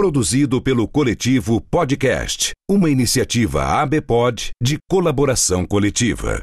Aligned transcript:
Produzido 0.00 0.62
pelo 0.62 0.88
coletivo 0.88 1.60
Podcast, 1.60 2.52
uma 2.66 2.88
iniciativa 2.88 3.82
ABPOD 3.82 4.52
de 4.58 4.78
colaboração 4.88 5.66
coletiva. 5.66 6.42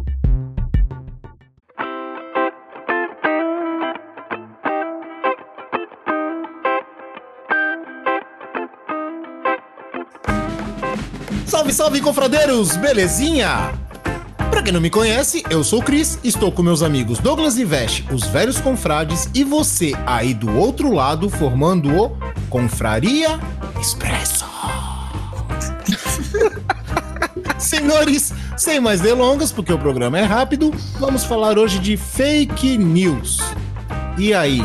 Salve, 11.71 11.73
salve, 11.73 12.01
confradeiros! 12.01 12.75
Belezinha? 12.75 13.73
Pra 14.49 14.61
quem 14.61 14.73
não 14.73 14.81
me 14.81 14.89
conhece, 14.89 15.43
eu 15.49 15.63
sou 15.63 15.79
o 15.79 15.83
Cris, 15.83 16.19
estou 16.23 16.51
com 16.51 16.61
meus 16.61 16.83
amigos 16.83 17.19
Douglas 17.19 17.57
e 17.57 17.63
Veste, 17.63 18.05
os 18.11 18.25
velhos 18.25 18.59
confrades, 18.59 19.29
e 19.33 19.43
você 19.43 19.93
aí 20.05 20.33
do 20.33 20.53
outro 20.57 20.91
lado 20.93 21.29
formando 21.29 21.89
o 21.95 22.17
Confraria 22.49 23.39
Expresso. 23.79 24.45
Senhores, 27.57 28.33
sem 28.57 28.79
mais 28.79 28.99
delongas, 28.99 29.51
porque 29.51 29.71
o 29.71 29.79
programa 29.79 30.19
é 30.19 30.23
rápido, 30.23 30.73
vamos 30.99 31.23
falar 31.23 31.57
hoje 31.57 31.79
de 31.79 31.95
fake 31.95 32.77
news. 32.77 33.39
E 34.17 34.33
aí, 34.33 34.61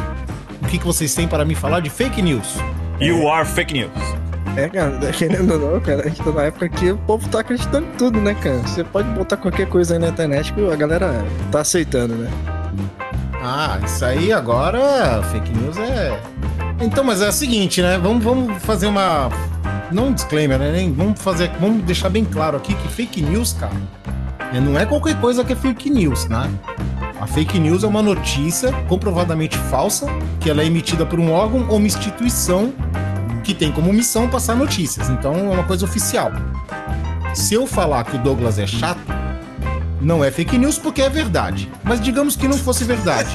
o 0.62 0.66
que, 0.66 0.78
que 0.78 0.84
vocês 0.84 1.14
têm 1.14 1.28
para 1.28 1.44
me 1.44 1.54
falar 1.54 1.80
de 1.80 1.90
fake 1.90 2.20
news? 2.20 2.54
You 3.00 3.28
are 3.28 3.46
fake 3.46 3.74
news. 3.74 4.25
É, 4.56 4.68
cara, 4.68 4.98
querendo 5.12 5.52
ou 5.52 5.72
não, 5.72 5.80
cara, 5.80 6.02
a 6.02 6.08
gente 6.08 6.22
tá 6.22 6.32
na 6.32 6.42
época 6.44 6.68
que 6.68 6.90
o 6.90 6.98
povo 6.98 7.28
tá 7.28 7.40
acreditando 7.40 7.86
em 7.86 7.90
tudo, 7.92 8.20
né, 8.20 8.34
cara? 8.34 8.58
Você 8.58 8.82
pode 8.82 9.08
botar 9.10 9.36
qualquer 9.36 9.68
coisa 9.68 9.94
aí 9.94 9.98
na 9.98 10.08
internet 10.08 10.52
que 10.52 10.70
a 10.70 10.76
galera 10.76 11.24
tá 11.52 11.60
aceitando, 11.60 12.14
né? 12.14 12.30
Ah, 13.42 13.78
isso 13.84 14.04
aí 14.04 14.32
agora, 14.32 15.22
fake 15.30 15.52
news 15.52 15.76
é. 15.76 16.18
Então, 16.80 17.04
mas 17.04 17.20
é 17.20 17.28
o 17.28 17.32
seguinte, 17.32 17.82
né? 17.82 17.98
Vamos, 17.98 18.24
vamos 18.24 18.62
fazer 18.62 18.86
uma. 18.86 19.30
Não 19.92 20.08
um 20.08 20.12
disclaimer, 20.12 20.58
né? 20.58 20.92
Vamos 20.96 21.20
fazer. 21.20 21.50
Vamos 21.60 21.84
deixar 21.84 22.08
bem 22.08 22.24
claro 22.24 22.56
aqui 22.56 22.74
que 22.74 22.88
fake 22.88 23.22
news, 23.22 23.52
cara, 23.52 23.72
é, 24.52 24.60
não 24.60 24.78
é 24.78 24.86
qualquer 24.86 25.20
coisa 25.20 25.44
que 25.44 25.52
é 25.52 25.56
fake 25.56 25.90
news, 25.90 26.26
né? 26.26 26.50
A 27.20 27.26
fake 27.26 27.58
news 27.58 27.82
é 27.82 27.86
uma 27.86 28.02
notícia 28.02 28.72
comprovadamente 28.88 29.56
falsa, 29.56 30.06
que 30.40 30.50
ela 30.50 30.62
é 30.62 30.66
emitida 30.66 31.06
por 31.06 31.18
um 31.18 31.32
órgão 31.32 31.66
ou 31.68 31.76
uma 31.76 31.86
instituição 31.86 32.72
que 33.46 33.54
tem 33.54 33.70
como 33.70 33.92
missão 33.92 34.28
passar 34.28 34.56
notícias. 34.56 35.08
Então 35.08 35.32
é 35.36 35.42
uma 35.42 35.62
coisa 35.62 35.84
oficial. 35.84 36.32
Se 37.32 37.54
eu 37.54 37.64
falar 37.64 38.02
que 38.02 38.16
o 38.16 38.18
Douglas 38.18 38.58
é 38.58 38.66
chato, 38.66 39.00
não 40.00 40.24
é 40.24 40.32
fake 40.32 40.58
news 40.58 40.78
porque 40.78 41.00
é 41.00 41.08
verdade. 41.08 41.70
Mas 41.84 42.00
digamos 42.00 42.34
que 42.34 42.48
não 42.48 42.58
fosse 42.58 42.82
verdade. 42.82 43.30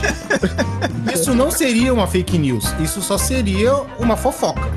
Isso 1.14 1.34
não 1.34 1.50
seria 1.50 1.94
uma 1.94 2.08
fake 2.08 2.38
news. 2.38 2.76
Isso 2.82 3.02
só 3.02 3.18
seria 3.18 3.74
uma 3.98 4.18
fofoca. 4.18 4.70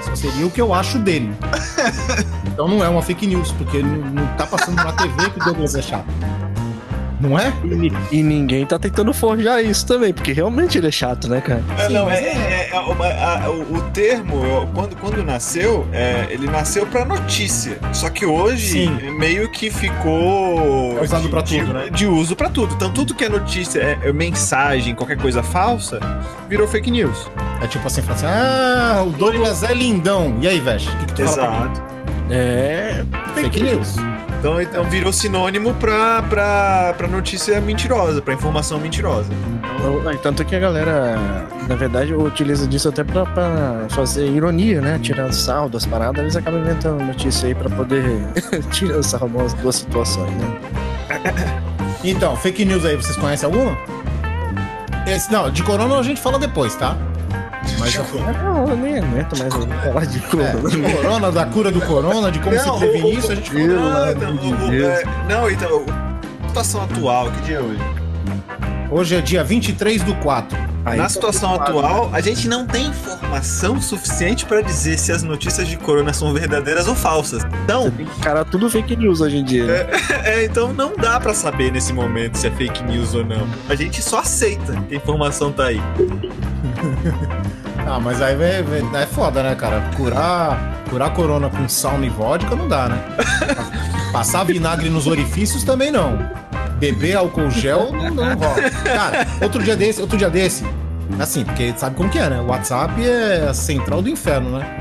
Isso 0.00 0.14
seria 0.16 0.46
o 0.46 0.50
que 0.50 0.60
eu 0.60 0.72
acho 0.72 0.98
dele. 1.00 1.34
Então 2.58 2.66
não 2.66 2.82
é 2.82 2.88
uma 2.88 3.00
fake 3.00 3.24
news, 3.24 3.52
porque 3.52 3.80
não, 3.80 3.98
não 3.98 4.26
tá 4.36 4.44
passando 4.44 4.74
na 4.74 4.90
TV 4.90 5.30
que 5.30 5.40
o 5.40 5.44
Douglas 5.44 5.76
é 5.76 5.82
chato. 5.82 6.08
Não 7.20 7.38
é? 7.38 7.52
E, 8.12 8.18
e 8.18 8.22
ninguém 8.22 8.64
tá 8.64 8.78
tentando 8.78 9.12
forjar 9.12 9.62
isso 9.64 9.84
também, 9.86 10.12
porque 10.12 10.32
realmente 10.32 10.78
ele 10.78 10.86
é 10.86 10.90
chato, 10.90 11.28
né, 11.28 11.40
cara? 11.40 11.62
É, 11.78 11.88
não, 11.88 12.08
é, 12.08 12.14
é- 12.22 12.70
é 12.72 12.78
uma- 12.78 13.06
a- 13.06 13.50
o, 13.50 13.74
o 13.76 13.80
termo, 13.92 14.40
quando, 14.74 14.94
quando 14.96 15.24
nasceu, 15.24 15.86
é, 15.92 16.26
ele 16.30 16.46
nasceu 16.46 16.86
pra 16.86 17.04
notícia. 17.04 17.78
Só 17.92 18.08
que 18.08 18.24
hoje 18.24 18.68
Sim. 18.68 18.98
é 19.04 19.10
meio 19.10 19.50
que 19.50 19.70
ficou. 19.70 20.96
É 20.98 21.02
usado 21.02 21.22
de- 21.22 21.28
pra 21.28 21.40
de, 21.42 21.58
tudo, 21.58 21.72
né? 21.72 21.88
De 21.90 22.06
uso 22.06 22.36
pra 22.36 22.48
tudo. 22.48 22.74
Então 22.74 22.90
tudo 22.92 23.14
que 23.14 23.24
é 23.24 23.28
notícia, 23.28 23.80
é, 23.80 23.98
é 24.08 24.12
mensagem, 24.12 24.94
qualquer 24.94 25.16
coisa 25.18 25.42
falsa, 25.42 25.98
virou 26.48 26.68
fake 26.68 26.90
news. 26.90 27.28
É 27.60 27.66
tipo 27.66 27.86
assim, 27.86 28.00
fala 28.02 28.14
assim, 28.14 28.26
ah, 28.26 29.02
o 29.04 29.10
Douglas 29.10 29.62
é 29.64 29.74
lindão. 29.74 30.36
E 30.40 30.46
aí, 30.46 30.60
Veste? 30.60 30.88
O 30.88 30.96
que, 30.98 31.06
que 31.06 31.12
tu 31.14 31.24
fala 31.24 31.36
pra 31.36 31.50
mim? 31.50 31.64
Exato. 31.72 31.82
É. 32.30 33.04
Fake 33.34 33.62
news. 33.62 33.96
Então, 34.38 34.62
então 34.62 34.84
virou 34.84 35.12
sinônimo 35.12 35.74
pra, 35.74 36.22
pra, 36.22 36.94
pra 36.96 37.08
notícia 37.08 37.60
mentirosa, 37.60 38.22
pra 38.22 38.34
informação 38.34 38.78
mentirosa. 38.78 39.28
Então, 39.78 40.16
Tanto 40.22 40.44
que 40.44 40.54
a 40.54 40.60
galera, 40.60 41.16
na 41.68 41.74
verdade, 41.74 42.14
utiliza 42.14 42.66
disso 42.66 42.88
até 42.88 43.02
pra, 43.02 43.26
pra 43.26 43.86
fazer 43.90 44.26
ironia, 44.26 44.80
né? 44.80 44.98
Tirando 45.02 45.32
sarro 45.32 45.68
das 45.68 45.84
paradas, 45.84 46.20
eles 46.20 46.36
acabam 46.36 46.60
inventando 46.60 47.02
notícia 47.02 47.48
aí 47.48 47.54
pra 47.54 47.68
poder 47.68 48.04
tirar 48.70 49.02
sarro 49.02 49.28
das 49.28 49.54
duas 49.54 49.76
situações, 49.76 50.30
né? 50.36 50.58
Então, 52.04 52.36
fake 52.36 52.64
news 52.64 52.84
aí, 52.84 52.94
vocês 52.96 53.16
conhecem 53.16 53.46
alguma? 53.46 53.76
Esse, 55.06 55.32
não, 55.32 55.50
de 55.50 55.62
corona 55.62 55.96
a 55.98 56.02
gente 56.02 56.20
fala 56.20 56.38
depois, 56.38 56.74
tá? 56.76 56.96
Mas 57.78 57.98
assim, 57.98 58.18
Não, 58.42 58.68
eu 58.68 58.76
nem 58.76 58.98
aguento 58.98 59.38
mais 59.38 59.54
falar 59.54 60.04
de 60.06 60.18
é, 60.18 60.20
corona. 60.22 60.70
de 60.70 60.80
corona, 60.96 61.32
da 61.32 61.46
cura 61.46 61.70
do 61.70 61.80
corona, 61.80 62.30
de 62.32 62.38
como 62.40 62.54
Não, 62.56 62.74
se 62.74 62.78
prevenir 62.78 63.04
o- 63.04 63.18
isso, 63.18 63.32
a 63.32 63.34
gente. 63.34 63.50
Ah, 63.50 64.08
amor 64.10 64.10
então, 64.10 64.72
é, 64.72 65.04
não, 65.28 65.50
então, 65.50 65.84
a 66.44 66.48
situação 66.48 66.82
atual, 66.82 67.30
que 67.30 67.40
dia 67.42 67.56
é 67.58 67.60
hoje? 67.60 67.80
Hoje 68.90 69.16
é 69.16 69.20
dia 69.20 69.44
23 69.44 70.02
do 70.02 70.14
4. 70.16 70.56
Aí 70.84 70.96
Na 70.98 71.08
situação 71.10 71.54
atual, 71.54 72.08
a 72.14 72.20
gente 72.22 72.48
não 72.48 72.64
tem 72.66 72.86
informação 72.86 73.78
suficiente 73.82 74.46
pra 74.46 74.62
dizer 74.62 74.98
se 74.98 75.12
as 75.12 75.22
notícias 75.22 75.68
de 75.68 75.76
corona 75.76 76.14
são 76.14 76.32
verdadeiras 76.32 76.88
ou 76.88 76.94
falsas. 76.94 77.42
Você 77.42 77.48
Então, 77.64 77.90
tem 77.90 78.06
que 78.06 78.18
encarar 78.18 78.44
tudo 78.46 78.70
fake 78.70 78.96
news 78.96 79.20
hoje 79.20 79.36
em 79.36 79.44
dia. 79.44 79.66
né? 79.66 79.86
é, 80.24 80.44
então 80.46 80.72
não 80.72 80.96
dá 80.96 81.20
pra 81.20 81.34
saber 81.34 81.70
nesse 81.70 81.92
momento 81.92 82.36
se 82.38 82.46
é 82.46 82.50
fake 82.50 82.82
news 82.84 83.14
ou 83.14 83.22
não. 83.22 83.46
A 83.68 83.74
gente 83.74 84.00
só 84.00 84.20
aceita 84.20 84.72
que 84.88 84.94
a 84.94 84.96
informação 84.96 85.52
tá 85.52 85.66
aí. 85.66 85.82
Ah, 87.88 87.98
mas 87.98 88.20
aí 88.20 88.36
vai- 88.36 88.62
vai- 88.62 89.02
é 89.02 89.06
foda, 89.06 89.42
né, 89.42 89.54
cara? 89.54 89.80
Curar, 89.96 90.82
curar 90.90 91.10
corona 91.14 91.48
com 91.48 91.66
sauna 91.68 92.04
e 92.06 92.10
vodka 92.10 92.54
não 92.54 92.68
dá, 92.68 92.88
né? 92.88 93.02
Passar 94.12 94.44
vinagre 94.44 94.90
nos 94.90 95.06
orifícios 95.06 95.64
também 95.64 95.90
não. 95.90 96.18
Beber 96.78 97.16
álcool 97.16 97.50
gel 97.50 97.90
não, 97.92 98.10
não 98.10 98.34
rola. 98.36 98.70
Cara, 98.84 99.26
outro 99.42 99.62
dia 99.62 99.74
desse, 99.74 100.00
outro 100.00 100.16
dia 100.18 100.30
desse, 100.30 100.64
assim, 101.18 101.44
porque 101.44 101.72
sabe 101.76 101.96
como 101.96 102.08
que 102.10 102.18
é, 102.18 102.28
né? 102.28 102.40
O 102.40 102.46
WhatsApp 102.46 102.92
é 103.04 103.46
a 103.48 103.54
central 103.54 104.02
do 104.02 104.08
inferno, 104.08 104.58
né? 104.58 104.78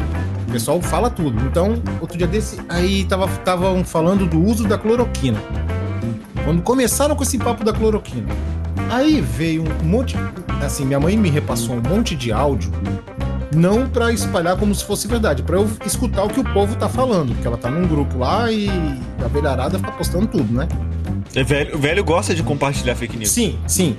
O 0.48 0.52
pessoal 0.52 0.82
fala 0.82 1.10
tudo. 1.10 1.42
Então, 1.46 1.82
outro 2.00 2.18
dia 2.18 2.28
desse, 2.28 2.60
aí 2.70 3.04
tava 3.06 3.26
estavam 3.26 3.84
falando 3.84 4.26
do 4.26 4.40
uso 4.44 4.66
da 4.68 4.78
cloroquina. 4.78 5.40
Quando 6.44 6.62
começaram 6.62 7.16
com 7.16 7.24
esse 7.24 7.38
papo 7.38 7.64
da 7.64 7.74
cloroquina. 7.74 8.28
Aí 8.90 9.22
veio 9.22 9.64
um 9.64 9.86
monte, 9.86 10.16
assim, 10.64 10.86
minha 10.86 11.00
mãe 11.00 11.18
me 11.18 11.30
repassou 11.30 11.76
um 11.76 11.82
monte 11.82 12.16
de 12.16 12.32
áudio 12.32 12.72
não 13.56 13.88
pra 13.90 14.12
espalhar 14.12 14.58
como 14.58 14.74
se 14.76 14.84
fosse 14.84 15.08
verdade, 15.08 15.42
pra 15.42 15.58
eu 15.58 15.70
escutar 15.86 16.24
o 16.24 16.30
que 16.30 16.40
o 16.40 16.44
povo 16.44 16.76
tá 16.76 16.88
falando, 16.88 17.34
porque 17.34 17.48
ela 17.48 17.58
tá 17.58 17.70
num 17.70 17.88
grupo 17.88 18.20
lá 18.20 18.52
e 18.52 18.70
a 19.24 19.28
velharada 19.28 19.80
fica 19.80 19.92
postando 19.92 20.28
tudo, 20.28 20.54
né? 20.54 20.68
É 21.36 21.44
velho, 21.44 21.76
o 21.76 21.80
velho 21.80 22.04
gosta 22.04 22.34
de 22.34 22.44
compartilhar 22.44 22.96
fake 22.96 23.18
news. 23.18 23.32
Sim, 23.32 23.58
sim. 23.68 23.98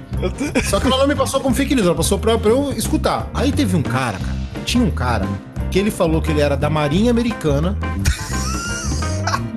Só 0.65 0.81
que 0.81 0.87
ela 0.87 0.99
não 0.99 1.07
me 1.07 1.15
passou 1.15 1.41
como 1.41 1.55
fake 1.55 1.75
news, 1.75 1.87
ela 1.87 1.97
passou 1.97 2.19
pra, 2.19 2.39
pra 2.39 2.51
eu 2.51 2.73
escutar. 2.73 3.29
Aí 3.35 3.53
teve 3.53 3.77
um 3.77 3.83
cara, 3.83 4.19
cara. 4.19 4.39
Tinha 4.65 4.85
um 4.85 4.91
cara 4.91 5.27
que 5.71 5.79
ele 5.79 5.91
falou 5.91 6.23
que 6.23 6.31
ele 6.31 6.41
era 6.41 6.57
da 6.57 6.71
Marinha 6.71 7.11
Americana. 7.11 7.77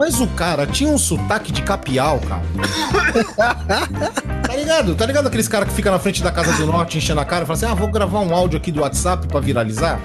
Mas 0.01 0.19
o 0.19 0.25
cara 0.29 0.65
tinha 0.65 0.89
um 0.89 0.97
sotaque 0.97 1.51
de 1.51 1.61
capial, 1.61 2.19
cara. 2.21 2.41
tá 4.41 4.55
ligado? 4.55 4.95
Tá 4.95 5.05
ligado 5.05 5.27
aqueles 5.27 5.47
caras 5.47 5.69
que 5.69 5.75
ficam 5.75 5.91
na 5.91 5.99
frente 5.99 6.23
da 6.23 6.31
Casa 6.31 6.53
do 6.53 6.65
Norte 6.65 6.97
enchendo 6.97 7.21
a 7.21 7.23
cara 7.23 7.43
e 7.43 7.45
falam 7.45 7.57
assim: 7.57 7.67
ah, 7.67 7.75
vou 7.75 7.87
gravar 7.87 8.19
um 8.21 8.33
áudio 8.33 8.57
aqui 8.57 8.71
do 8.71 8.81
WhatsApp 8.81 9.27
pra 9.27 9.39
viralizar? 9.39 10.01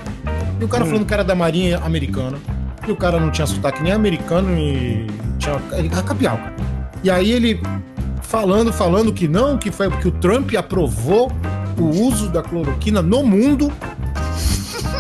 E 0.61 0.65
o 0.65 0.69
cara 0.69 0.85
falando 0.85 1.07
que 1.07 1.15
era 1.15 1.25
da 1.25 1.35
Marinha 1.35 1.79
Americana. 1.79 2.37
E 2.87 2.93
o 2.93 2.97
cara 2.97 3.19
não 3.19 3.31
tinha 3.31 3.47
sotaque 3.47 3.83
nem 3.83 3.91
americano 3.91 4.51
e 4.59 5.07
tinha. 5.39 5.59
Ele 5.73 5.89
era 5.91 6.03
capial, 6.03 6.37
cara. 6.37 6.55
E 7.03 7.11
aí 7.11 7.33
ele 7.33 7.59
falando, 8.21 8.75
falando 8.75 9.15
que 9.15 9.27
não, 9.27 9.57
que 9.57 9.71
foi 9.71 9.89
porque 9.89 10.09
o 10.09 10.13
Trump 10.13 10.53
aprovou 10.57 11.33
o 11.79 11.85
uso 12.07 12.29
da 12.29 12.43
cloroquina 12.43 13.01
no 13.01 13.25
mundo. 13.25 13.73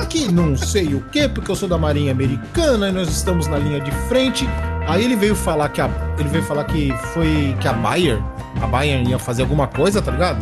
Que 0.09 0.33
não 0.33 0.57
sei 0.57 0.95
o 0.95 1.03
que, 1.11 1.29
porque 1.29 1.51
eu 1.51 1.57
sou 1.57 1.69
da 1.69 1.77
Marinha 1.77 2.13
Americana 2.13 2.89
e 2.89 2.93
nós 2.93 3.11
estamos 3.11 3.47
na 3.47 3.59
linha 3.59 3.81
de 3.81 3.91
frente. 4.09 4.49
Aí 4.87 5.05
ele 5.05 5.17
veio 5.17 5.35
falar 5.35 5.69
que 5.69 5.81
a, 5.81 5.91
ele 6.19 6.29
veio 6.29 6.45
falar 6.45 6.65
que 6.65 6.93
foi 7.13 7.57
que 7.61 7.67
a 7.67 7.73
Bayer, 7.73 8.23
a 8.63 8.67
Bayer 8.67 9.07
ia 9.09 9.19
fazer 9.19 9.43
alguma 9.43 9.67
coisa, 9.67 10.01
tá 10.01 10.11
ligado? 10.11 10.39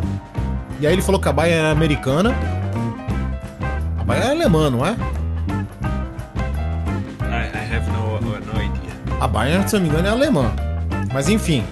E 0.79 0.85
aí 0.85 0.93
ele 0.93 1.01
falou 1.01 1.19
que 1.19 1.27
a 1.27 1.33
Bayer 1.33 1.57
era 1.57 1.71
americana. 1.71 2.35
A 3.97 4.03
Bayer 4.03 4.23
é 4.25 4.31
alemã, 4.31 4.69
não 4.69 4.85
é? 4.85 4.91
I, 7.21 7.49
I 7.53 7.75
have 7.75 7.89
no, 7.89 8.19
no 8.21 8.61
idea. 8.61 8.95
A 9.19 9.27
Bayern, 9.27 9.67
se 9.67 9.75
eu 9.75 9.79
não 9.79 9.87
me 9.87 9.93
engano, 9.93 10.07
é 10.07 10.11
alemã. 10.11 10.51
Mas 11.11 11.27
enfim, 11.29 11.63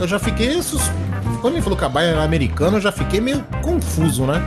eu 0.00 0.08
já 0.08 0.18
fiquei. 0.18 0.62
Sus... 0.62 0.90
Quando 1.40 1.54
ele 1.54 1.62
falou 1.62 1.78
que 1.78 1.84
a 1.84 1.88
Bayern 1.88 2.16
era 2.16 2.24
americana, 2.24 2.78
eu 2.78 2.80
já 2.80 2.90
fiquei 2.90 3.20
meio 3.20 3.44
confuso, 3.62 4.24
né? 4.24 4.40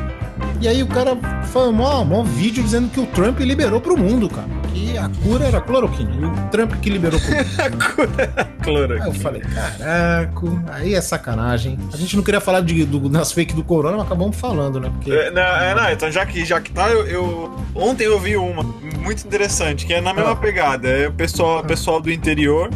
E 0.60 0.68
aí 0.68 0.82
o 0.82 0.88
cara 0.88 1.16
foi 1.46 1.72
mó, 1.72 2.04
mó 2.04 2.24
vídeo 2.24 2.64
dizendo 2.64 2.90
que 2.90 3.00
o 3.00 3.06
Trump 3.08 3.40
liberou 3.40 3.80
pro 3.80 3.98
mundo, 3.98 4.30
cara. 4.30 4.48
Que 4.74 4.98
a 4.98 5.10
cura 5.24 5.46
era 5.46 5.60
cloroquina. 5.62 6.12
E 6.20 6.26
o 6.26 6.50
Trump 6.50 6.74
que 6.82 6.90
liberou 6.90 7.20
pro 7.20 7.30
mundo. 7.36 8.14
Aí 8.20 8.46
eu 8.48 8.64
Cloroquina. 8.64 9.14
falei, 9.16 9.42
caraca, 9.42 10.64
aí 10.74 10.94
é 10.96 11.02
sacanagem. 11.02 11.78
A 11.94 11.98
gente 11.98 12.16
não 12.16 12.24
queria 12.24 12.40
falar 12.42 12.62
de, 12.62 12.86
do, 12.86 13.10
das 13.10 13.32
fake 13.32 13.54
do 13.54 13.64
Corona, 13.64 13.98
mas 13.98 14.06
acabamos 14.06 14.36
falando, 14.38 14.80
né? 14.80 14.90
Porque. 14.94 15.12
É, 15.12 15.32
não, 15.32 15.42
é, 15.42 15.76
não, 15.76 15.92
então 15.92 16.12
já 16.12 16.26
que, 16.26 16.46
já 16.46 16.60
que 16.62 16.72
tá, 16.72 16.90
eu, 16.90 17.06
eu- 17.08 17.52
Ontem 17.74 18.04
eu 18.06 18.20
vi 18.20 18.36
uma 18.36 18.64
muito 18.64 19.26
interessante, 19.26 19.86
que 19.86 19.94
é 19.94 20.02
na 20.02 20.14
mesma 20.14 20.32
Ah. 20.32 20.36
pegada. 20.36 20.88
É 20.88 21.08
o 21.08 21.12
pessoal, 21.14 21.64
pessoal 21.64 22.00
do 22.02 22.12
interior 22.12 22.70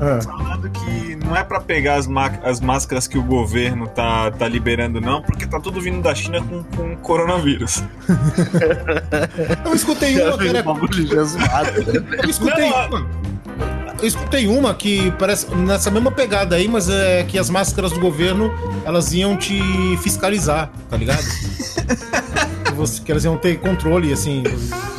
Ah, 0.00 0.18
não 1.32 1.38
é 1.38 1.42
pra 1.42 1.58
pegar 1.60 1.94
as, 1.94 2.06
as 2.42 2.60
máscaras 2.60 3.08
que 3.08 3.16
o 3.16 3.22
governo 3.22 3.86
tá, 3.88 4.30
tá 4.30 4.46
liberando, 4.46 5.00
não, 5.00 5.22
porque 5.22 5.46
tá 5.46 5.58
tudo 5.58 5.80
vindo 5.80 6.02
da 6.02 6.14
China 6.14 6.42
com, 6.42 6.62
com 6.62 6.96
coronavírus. 6.96 7.82
eu 9.64 9.74
escutei 9.74 10.20
uma, 10.20 10.36
cara. 10.36 10.52
Né? 10.52 10.62
Eu 12.22 12.28
escutei 12.28 12.64
uma. 12.64 13.06
Eu 13.98 14.06
escutei 14.08 14.46
uma 14.46 14.74
que 14.74 15.10
parece 15.12 15.54
nessa 15.54 15.90
mesma 15.90 16.10
pegada 16.10 16.56
aí, 16.56 16.68
mas 16.68 16.90
é 16.90 17.24
que 17.24 17.38
as 17.38 17.48
máscaras 17.48 17.92
do 17.92 18.00
governo 18.00 18.52
elas 18.84 19.14
iam 19.14 19.34
te 19.34 19.58
fiscalizar, 20.02 20.70
tá 20.90 20.98
ligado? 20.98 21.22
que, 22.84 22.88
você- 22.90 23.02
que 23.02 23.10
elas 23.12 23.24
iam 23.24 23.36
ter 23.36 23.58
controle, 23.58 24.12
assim, 24.12 24.42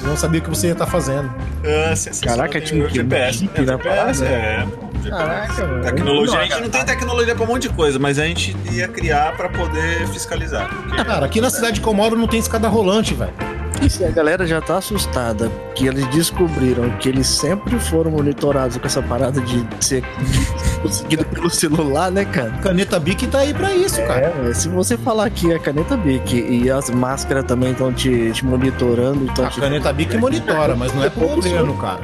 não 0.03 0.15
sabia 0.17 0.39
o 0.39 0.43
que 0.43 0.49
você 0.49 0.67
ia 0.67 0.73
estar 0.73 0.85
fazendo. 0.87 1.31
Ah. 1.65 1.93
Caraca, 2.25 2.59
tinha 2.61 2.85
um 2.85 2.89
GPS. 2.89 3.39
chip 3.39 3.51
é, 3.61 3.61
na 3.65 3.73
GPS, 3.77 3.89
parada? 4.23 4.25
é. 4.25 4.67
Caraca, 5.09 5.65
mano. 5.67 5.83
Tecnologia, 5.83 6.39
a 6.39 6.43
gente 6.45 6.61
não 6.61 6.69
tem 6.69 6.85
tecnologia 6.85 7.35
pra 7.35 7.43
um 7.43 7.47
monte 7.47 7.63
de 7.63 7.69
coisa, 7.69 7.99
mas 7.99 8.17
a 8.17 8.23
gente 8.25 8.55
ia 8.71 8.87
criar 8.87 9.35
pra 9.35 9.49
poder 9.49 10.07
fiscalizar. 10.07 10.69
Porque- 10.73 11.03
Cara, 11.03 11.25
aqui 11.25 11.41
na 11.41 11.49
cidade 11.49 11.81
que 11.81 11.87
eu 11.87 11.93
moro 11.93 12.15
não 12.15 12.27
tem 12.27 12.39
escada 12.39 12.67
rolante, 12.69 13.13
velho. 13.13 13.33
E 13.83 13.89
se 13.89 14.05
a 14.05 14.09
galera 14.09 14.47
já 14.47 14.61
tá 14.61 14.77
assustada 14.77 15.51
que 15.75 15.85
eles 15.85 16.07
descobriram 16.07 16.89
que 16.97 17.09
eles 17.09 17.27
sempre 17.27 17.77
foram 17.77 18.11
monitorados 18.11 18.77
com 18.77 18.87
essa 18.87 19.01
parada 19.01 19.41
de 19.41 19.67
ser 19.83 20.03
conseguido 20.81 21.25
pelo 21.25 21.49
celular, 21.49 22.09
né, 22.09 22.23
cara? 22.23 22.51
Caneta 22.61 22.97
Bic 22.97 23.27
tá 23.27 23.39
aí 23.39 23.53
pra 23.53 23.73
isso, 23.75 24.01
cara. 24.03 24.33
É, 24.47 24.53
se 24.53 24.69
você 24.69 24.97
falar 24.97 25.29
que 25.29 25.53
a 25.53 25.59
caneta 25.59 25.97
Bic 25.97 26.33
e 26.33 26.71
as 26.71 26.89
máscaras 26.89 27.43
também 27.43 27.71
estão 27.71 27.91
te, 27.91 28.31
te 28.31 28.45
monitorando, 28.45 29.25
então 29.25 29.45
A 29.45 29.49
caneta 29.49 29.91
Bic 29.91 30.17
monitora, 30.17 30.75
mas 30.77 30.93
não 30.93 31.03
é 31.03 31.09
pro 31.09 31.27
governo, 31.27 31.75
cara. 31.77 32.01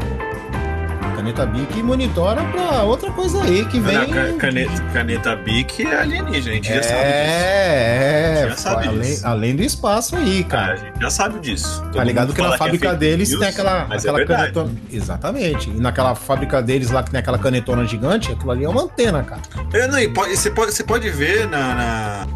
Caneta 1.19 1.45
Bic 1.45 1.83
monitora 1.83 2.42
pra 2.45 2.83
outra 2.83 3.12
coisa 3.12 3.44
aí 3.44 3.66
que 3.66 3.77
vem. 3.77 3.98
Não, 3.98 4.07
ca- 4.07 4.33
caneta, 4.38 4.83
caneta 4.94 5.36
Bic 5.36 5.86
é 5.86 5.95
alienígena, 6.00 6.51
a 6.51 6.56
gente 6.56 6.68
já 6.74 6.81
sabe 6.81 6.95
disso. 6.95 7.13
É, 7.13 8.42
é. 8.45 8.48
Já 8.50 8.56
sabe 8.56 8.88
além, 8.88 9.01
disso. 9.01 9.27
além 9.27 9.56
do 9.57 9.62
espaço 9.63 10.16
aí, 10.16 10.44
Cara, 10.45 10.68
cara. 10.68 10.74
a 10.74 10.86
gente 10.94 11.01
já 11.01 11.10
sabe 11.10 11.39
disso. 11.42 11.81
Todo 11.81 11.92
Tá 11.95 12.04
ligado 12.06 12.33
que 12.33 12.42
na 12.42 12.57
fábrica 12.57 12.88
é 12.88 12.89
fake 12.92 13.00
deles 13.01 13.30
news, 13.30 13.39
tem 13.42 13.50
aquela, 13.50 13.86
mas 13.89 14.04
aquela 14.06 14.21
é 14.21 14.25
canetona. 14.25 14.71
Exatamente. 14.89 15.69
E 15.69 15.74
naquela 15.74 16.16
fábrica 16.16 16.62
deles 16.62 16.89
lá 16.89 17.04
que 17.04 17.12
tem 17.12 17.19
aquela 17.19 17.38
canetona 17.38 17.86
gigante, 17.86 18.31
aquilo 18.31 18.51
ali 18.51 18.63
é 18.63 18.69
uma 18.69 18.83
antena, 18.83 19.21
cara. 19.21 19.42
É, 19.74 19.88
não, 19.88 20.00
e 20.00 20.07
pode- 20.07 20.38
você, 20.38 20.50
pode, 20.50 20.71
você 20.74 20.83
pode 20.86 21.10
ver 21.10 21.50
na, 21.50 21.75
na- 21.75 22.27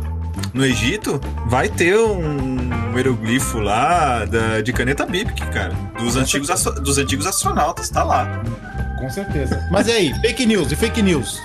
no 0.54 0.66
Egito, 0.66 1.22
vai 1.48 1.70
ter 1.70 1.98
um 1.98 2.58
hieroglifo 2.96 3.60
lá 3.60 4.26
da- 4.26 4.62
de 4.62 4.74
caneta 4.74 5.06
Bic, 5.06 5.34
cara. 5.48 5.72
Dos 5.98 6.16
antigos, 6.16 6.50
dos 6.82 6.98
antigos 6.98 7.26
astronautas, 7.26 7.90
tá 7.90 8.04
lá. 8.04 8.44
Com 9.04 9.10
certeza. 9.10 9.68
Mas 9.70 9.90
e 9.90 9.92
aí, 9.92 10.14
fake 10.22 10.46
news 10.46 10.72
e 10.72 10.78
fake 10.78 11.02
news? 11.02 11.42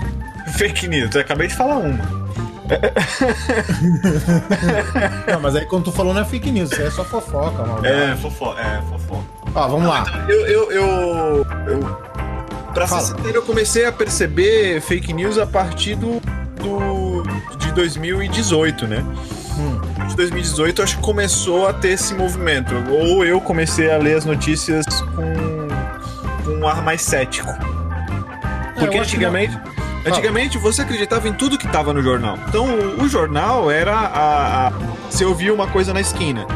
Fake 0.56 0.86
news, 0.86 1.12
eu 1.12 1.20
acabei 1.20 1.48
de 1.48 1.56
falar 1.56 1.78
uma. 1.78 2.28
Não, 5.26 5.40
mas 5.40 5.56
aí 5.56 5.66
quando 5.66 5.86
tu 5.86 5.92
falou 5.92 6.14
não 6.14 6.20
é 6.20 6.24
fake 6.24 6.52
news, 6.52 6.70
isso 6.70 6.80
aí 6.80 6.86
é 6.86 6.90
só 6.90 7.02
fofoca, 7.02 7.64
mano. 7.64 7.84
É, 7.84 8.14
fofó, 8.14 8.56
é, 8.56 8.80
fofó. 8.82 9.24
Ó, 9.54 9.68
vamos 9.68 9.88
lá. 9.88 10.04
Eu, 10.28 10.46
eu, 10.46 10.70
eu, 10.70 11.46
eu 11.66 11.80
pra 12.72 12.86
ser 12.86 12.94
Fala. 12.94 13.02
sincero, 13.02 13.38
eu 13.38 13.42
comecei 13.42 13.86
a 13.86 13.92
perceber 13.92 14.80
fake 14.80 15.12
news 15.12 15.36
a 15.36 15.46
partir 15.46 15.96
do, 15.96 16.20
do 16.62 17.24
de 17.56 17.72
2018, 17.72 18.86
né? 18.86 19.04
Hum. 19.58 19.80
De 20.06 20.14
2018, 20.14 20.80
acho 20.80 20.96
que 20.96 21.02
começou 21.02 21.66
a 21.66 21.72
ter 21.72 21.88
esse 21.88 22.14
movimento. 22.14 22.72
Ou 22.88 23.24
eu 23.24 23.40
comecei 23.40 23.90
a 23.90 23.96
ler 23.96 24.16
as 24.16 24.24
notícias 24.24 24.86
com, 25.16 25.57
com 26.48 26.60
um 26.60 26.68
ar 26.68 26.82
mais 26.82 27.02
cético. 27.02 27.48
É, 27.50 28.80
Porque 28.80 28.90
que 28.90 28.98
antigamente, 28.98 29.58
antigamente 30.06 30.58
você 30.58 30.82
acreditava 30.82 31.28
em 31.28 31.32
tudo 31.32 31.58
que 31.58 31.66
estava 31.66 31.92
no 31.92 32.02
jornal. 32.02 32.38
Então 32.48 32.64
o, 32.66 33.02
o 33.04 33.08
jornal 33.08 33.70
era 33.70 33.94
a, 33.94 34.68
a- 34.68 34.72
Você 35.10 35.24
ouvia 35.24 35.52
uma 35.52 35.66
coisa 35.66 35.92
na 35.92 36.00
esquina. 36.00 36.46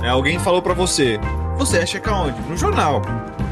né? 0.00 0.08
Alguém 0.08 0.38
falou 0.38 0.60
pra 0.60 0.74
você. 0.74 1.18
Você 1.56 1.76
ia 1.78 1.86
checar 1.86 2.14
onde? 2.22 2.40
No 2.42 2.56
jornal. 2.56 3.02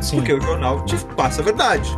Sim. 0.01 0.17
Porque 0.17 0.33
o 0.35 0.41
jornal 0.41 0.83
te 0.85 0.97
passa 1.17 1.41
a 1.43 1.45
verdade. 1.45 1.97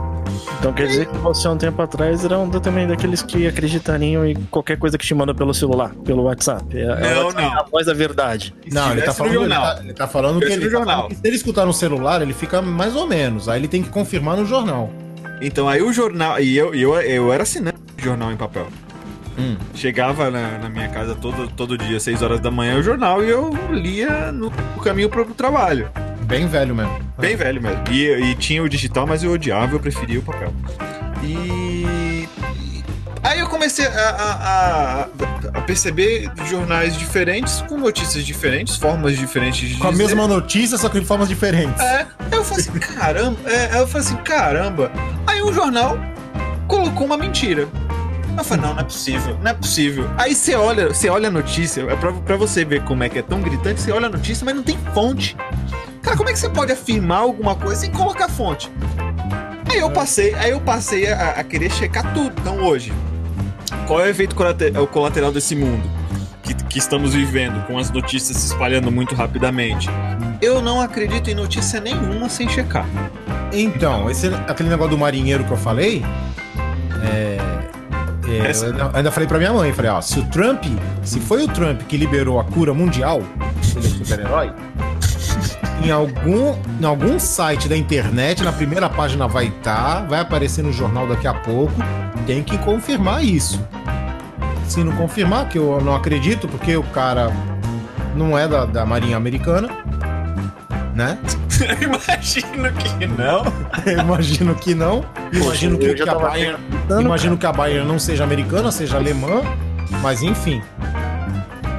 Então 0.58 0.72
quer 0.72 0.86
dizer 0.86 1.06
que 1.06 1.16
você, 1.18 1.46
há 1.46 1.50
um 1.50 1.56
tempo 1.56 1.80
atrás, 1.82 2.24
era 2.24 2.38
um 2.38 2.48
também 2.50 2.86
daqueles 2.86 3.22
que 3.22 3.46
acreditariam 3.46 4.24
em 4.26 4.34
qualquer 4.50 4.76
coisa 4.78 4.96
que 4.96 5.06
te 5.06 5.14
manda 5.14 5.34
pelo 5.34 5.52
celular, 5.52 5.90
pelo 6.04 6.24
WhatsApp. 6.24 6.64
É, 6.76 6.82
é 6.82 7.14
Não, 7.14 7.22
o 7.22 7.24
WhatsApp, 7.26 7.42
não. 7.42 7.60
a 7.60 7.62
voz 7.64 7.86
da 7.86 7.94
verdade. 7.94 8.54
Não, 8.70 8.92
ele 8.92 9.02
tá, 9.02 9.12
falando, 9.12 9.32
ele, 9.32 9.40
jornal. 9.40 9.62
tá, 9.62 9.80
ele 9.82 9.92
tá 9.94 10.06
falando 10.08 10.38
que 10.40 10.44
ele 10.46 10.56
no 10.56 10.62
tá 10.62 10.70
jornal. 10.70 10.96
falando 10.96 11.08
que 11.10 11.14
se 11.16 11.22
ele 11.24 11.36
escutar 11.36 11.66
no 11.66 11.72
celular, 11.72 12.22
ele 12.22 12.32
fica 12.34 12.62
mais 12.62 12.94
ou 12.94 13.06
menos. 13.06 13.48
Aí 13.48 13.60
ele 13.60 13.68
tem 13.68 13.82
que 13.82 13.88
confirmar 13.88 14.36
no 14.36 14.46
jornal. 14.46 14.90
Então 15.40 15.68
aí 15.68 15.82
o 15.82 15.92
jornal. 15.92 16.40
E 16.40 16.56
eu, 16.56 16.74
eu, 16.74 16.94
eu 17.00 17.32
era 17.32 17.42
assinante 17.42 17.78
de 17.96 18.04
jornal 18.04 18.30
em 18.30 18.36
papel. 18.36 18.68
Hum. 19.38 19.56
Chegava 19.74 20.30
na, 20.30 20.58
na 20.58 20.68
minha 20.68 20.88
casa 20.88 21.14
todo, 21.14 21.48
todo 21.48 21.78
dia, 21.78 21.98
6 21.98 22.22
horas 22.22 22.38
da 22.40 22.50
manhã, 22.50 22.76
o 22.78 22.82
jornal 22.82 23.24
e 23.24 23.30
eu 23.30 23.50
lia 23.70 24.30
no, 24.30 24.50
no 24.76 24.82
caminho 24.82 25.08
pro, 25.08 25.24
pro 25.24 25.34
trabalho. 25.34 25.88
Bem 26.32 26.46
velho 26.46 26.74
mesmo. 26.74 26.98
Bem 27.18 27.36
velho 27.36 27.60
mesmo. 27.62 27.82
E, 27.90 28.30
e 28.30 28.34
tinha 28.34 28.62
o 28.62 28.68
digital, 28.68 29.06
mas 29.06 29.22
eu 29.22 29.32
odiava, 29.32 29.74
eu 29.74 29.80
preferia 29.80 30.18
o 30.18 30.22
papel. 30.22 30.50
E. 31.22 32.26
Aí 33.22 33.38
eu 33.38 33.46
comecei 33.48 33.86
a, 33.86 33.90
a- 33.90 34.32
a- 35.04 35.58
a 35.58 35.60
perceber 35.60 36.30
jornais 36.48 36.96
diferentes, 36.96 37.62
com 37.68 37.76
notícias 37.76 38.24
diferentes, 38.24 38.76
formas 38.76 39.16
diferentes 39.16 39.68
de 39.68 39.76
Com 39.76 39.88
a 39.88 39.90
dizer. 39.90 40.02
mesma 40.04 40.26
notícia, 40.26 40.76
só 40.78 40.88
que 40.88 40.98
de 41.00 41.06
formas 41.06 41.28
diferentes. 41.28 41.80
É, 41.80 42.06
aí 42.18 42.32
eu 42.32 42.44
falei 42.44 42.64
assim, 42.64 42.78
caramba, 42.78 43.38
é, 43.50 43.66
aí 43.72 43.78
eu 43.80 43.86
falei 43.86 44.06
assim, 44.06 44.16
caramba. 44.24 44.90
Aí 45.26 45.42
um 45.42 45.52
jornal 45.52 45.98
colocou 46.66 47.06
uma 47.06 47.16
mentira. 47.18 47.68
Eu 48.36 48.42
falei, 48.44 48.64
não, 48.64 48.72
não 48.72 48.80
é 48.80 48.84
possível, 48.84 49.38
não 49.42 49.50
é 49.50 49.54
possível. 49.54 50.10
Aí 50.16 50.34
você 50.34 50.54
olha, 50.54 50.88
você 50.88 51.08
olha 51.10 51.28
a 51.28 51.30
notícia, 51.30 51.82
é 51.82 51.94
pra, 51.94 52.12
pra 52.12 52.36
você 52.36 52.64
ver 52.64 52.82
como 52.84 53.04
é 53.04 53.08
que 53.10 53.18
é 53.18 53.22
tão 53.22 53.42
gritante, 53.42 53.80
você 53.82 53.92
olha 53.92 54.06
a 54.06 54.10
notícia, 54.10 54.44
mas 54.44 54.54
não 54.56 54.62
tem 54.62 54.78
fonte. 54.94 55.36
Cara, 56.12 56.16
como 56.18 56.28
é 56.28 56.32
que 56.34 56.38
você 56.40 56.48
pode 56.50 56.70
afirmar 56.70 57.20
alguma 57.20 57.54
coisa 57.54 57.80
sem 57.80 57.90
colocar 57.90 58.28
fonte? 58.28 58.70
Aí 59.70 59.78
eu 59.78 59.90
passei, 59.90 60.34
aí 60.34 60.50
eu 60.50 60.60
passei 60.60 61.10
a, 61.10 61.30
a 61.30 61.42
querer 61.44 61.70
checar 61.72 62.12
tudo. 62.12 62.34
Então 62.38 62.62
hoje, 62.62 62.92
qual 63.86 63.98
é 64.00 64.04
o 64.04 64.08
efeito 64.08 64.34
colateral 64.90 65.32
desse 65.32 65.56
mundo 65.56 65.88
que, 66.42 66.52
que 66.52 66.78
estamos 66.78 67.14
vivendo, 67.14 67.66
com 67.66 67.78
as 67.78 67.90
notícias 67.90 68.36
se 68.36 68.46
espalhando 68.48 68.92
muito 68.92 69.14
rapidamente? 69.14 69.88
Eu 70.42 70.60
não 70.60 70.82
acredito 70.82 71.30
em 71.30 71.34
notícia 71.34 71.80
nenhuma 71.80 72.28
sem 72.28 72.46
checar. 72.46 72.84
Então, 73.50 74.10
esse, 74.10 74.26
aquele 74.48 74.68
negócio 74.68 74.90
do 74.90 74.98
marinheiro 74.98 75.44
que 75.44 75.50
eu 75.52 75.56
falei, 75.56 76.04
é, 77.10 77.38
É, 78.28 78.50
Essa- 78.50 78.66
eu 78.66 78.72
ainda- 78.72 78.90
ainda 78.98 79.10
falei 79.10 79.26
pra 79.28 79.36
minha 79.38 79.52
mãe, 79.52 79.72
falei, 79.72 79.90
ó, 79.90 80.00
se 80.00 80.18
o 80.18 80.24
Trump, 80.26 80.64
se 81.02 81.20
foi 81.20 81.42
o 81.44 81.48
Trump 81.48 81.80
que 81.88 81.96
liberou 81.96 82.38
a 82.38 82.44
cura 82.44 82.72
mundial, 82.72 83.20
ele 83.76 83.86
é 83.86 83.90
super-herói, 83.90 84.52
em 85.82 85.90
algum, 85.90 86.54
em 86.80 86.84
algum 86.84 87.18
site 87.18 87.68
da 87.68 87.76
internet, 87.76 88.42
na 88.42 88.52
primeira 88.52 88.88
página 88.88 89.26
vai 89.26 89.46
estar, 89.46 90.06
vai 90.06 90.20
aparecer 90.20 90.62
no 90.62 90.72
jornal 90.72 91.06
daqui 91.06 91.26
a 91.26 91.34
pouco, 91.34 91.74
tem 92.26 92.42
que 92.42 92.56
confirmar 92.58 93.24
isso. 93.24 93.60
Se 94.66 94.82
não 94.84 94.92
confirmar, 94.92 95.48
que 95.48 95.58
eu 95.58 95.80
não 95.80 95.94
acredito, 95.94 96.46
porque 96.46 96.76
o 96.76 96.82
cara 96.84 97.32
não 98.14 98.38
é 98.38 98.46
da, 98.46 98.64
da 98.64 98.86
Marinha 98.86 99.16
Americana, 99.16 99.68
né? 100.94 101.18
Imagino 101.80 102.72
que 102.72 103.06
não. 103.06 103.42
Imagino 104.00 104.54
que 104.54 104.74
não. 104.74 105.04
Imagino 105.32 105.78
que, 105.78 105.94
que 105.94 106.08
a 106.08 106.14
Bayern 106.14 106.58
Imagino 107.00 107.36
que 107.36 107.46
a 107.46 107.52
Bayern 107.52 107.86
não 107.86 107.98
seja 107.98 108.24
americana, 108.24 108.70
seja 108.70 108.96
alemã, 108.96 109.42
mas 110.00 110.22
enfim. 110.22 110.62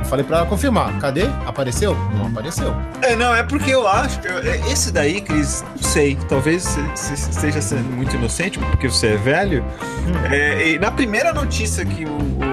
Falei 0.06 0.26
pra 0.26 0.38
ela 0.40 0.46
confirmar. 0.46 0.98
Cadê? 1.00 1.24
Apareceu? 1.46 1.96
Não 2.16 2.28
apareceu. 2.28 2.76
É, 3.02 3.16
não, 3.16 3.34
é 3.36 3.44
porque 3.44 3.72
eu 3.72 3.88
acho. 3.88 4.20
eu- 4.26 4.40
é- 4.52 4.72
esse 4.72 4.92
daí, 4.92 5.22
Cris, 5.22 5.64
não 5.76 5.84
sei. 5.84 6.18
Talvez 6.30 6.78
esteja 7.14 7.62
sendo 7.62 7.90
muito 7.96 8.16
inocente 8.16 8.60
porque 8.60 8.88
você 8.90 9.08
é 9.08 9.18
velho. 9.18 9.64
É, 10.32 10.70
e 10.72 10.80
na 10.80 10.92
primeira 10.92 11.34
notícia 11.34 11.86
que 11.86 12.06
o 12.06 12.53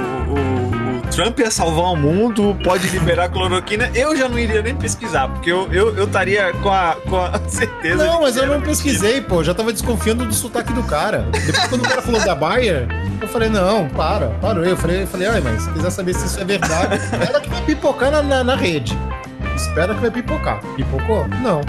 Trump 1.11 1.39
ia 1.41 1.51
salvar 1.51 1.93
o 1.93 1.97
mundo, 1.97 2.57
pode 2.63 2.89
liberar 2.89 3.29
cloroquina, 3.29 3.91
eu 3.95 4.17
já 4.17 4.29
não 4.29 4.39
iria 4.39 4.63
nem 4.63 4.75
pesquisar, 4.75 5.29
porque 5.29 5.51
eu 5.51 5.71
eu 5.73 5.97
eu 5.97 6.05
estaria 6.05 6.53
com, 6.55 6.71
a, 6.71 6.97
com 7.09 7.17
a 7.17 7.39
certeza. 7.49 8.05
Não, 8.05 8.23
mas 8.23 8.37
eu 8.37 8.47
não 8.47 8.61
pesquisei, 8.61 9.21
pô. 9.21 9.43
Já 9.43 9.53
tava 9.53 9.73
desconfiando 9.73 10.25
do 10.25 10.33
sotaque 10.35 10.73
do 10.73 10.83
cara. 10.85 11.27
Depois, 11.33 11.67
quando 11.69 11.85
o 11.85 11.89
cara 11.89 12.01
falou 12.01 12.21
da 12.21 12.35
Bayern, 12.35 12.89
eu 13.21 13.29
falei, 13.29 13.49
não, 13.49 13.89
para, 13.89 14.29
parou. 14.41 14.65
Eu 14.65 14.77
falei, 14.77 15.03
eu 15.03 15.07
falei, 15.07 15.27
ai, 15.27 15.41
mas 15.41 15.63
se 15.63 15.71
quiser 15.71 15.91
saber 15.91 16.15
se 16.15 16.27
isso 16.27 16.41
é 16.41 16.45
verdade, 16.45 16.95
espera 16.97 17.41
que 17.41 17.51
vai 17.51 17.63
pipocar 17.63 18.11
na, 18.11 18.23
na, 18.23 18.45
na 18.45 18.57
rede. 18.57 18.97
Espera 19.55 19.95
que 19.95 20.01
vai 20.01 20.11
pipocar. 20.11 20.61
Pipocou? 20.77 21.27
Não. 21.43 21.61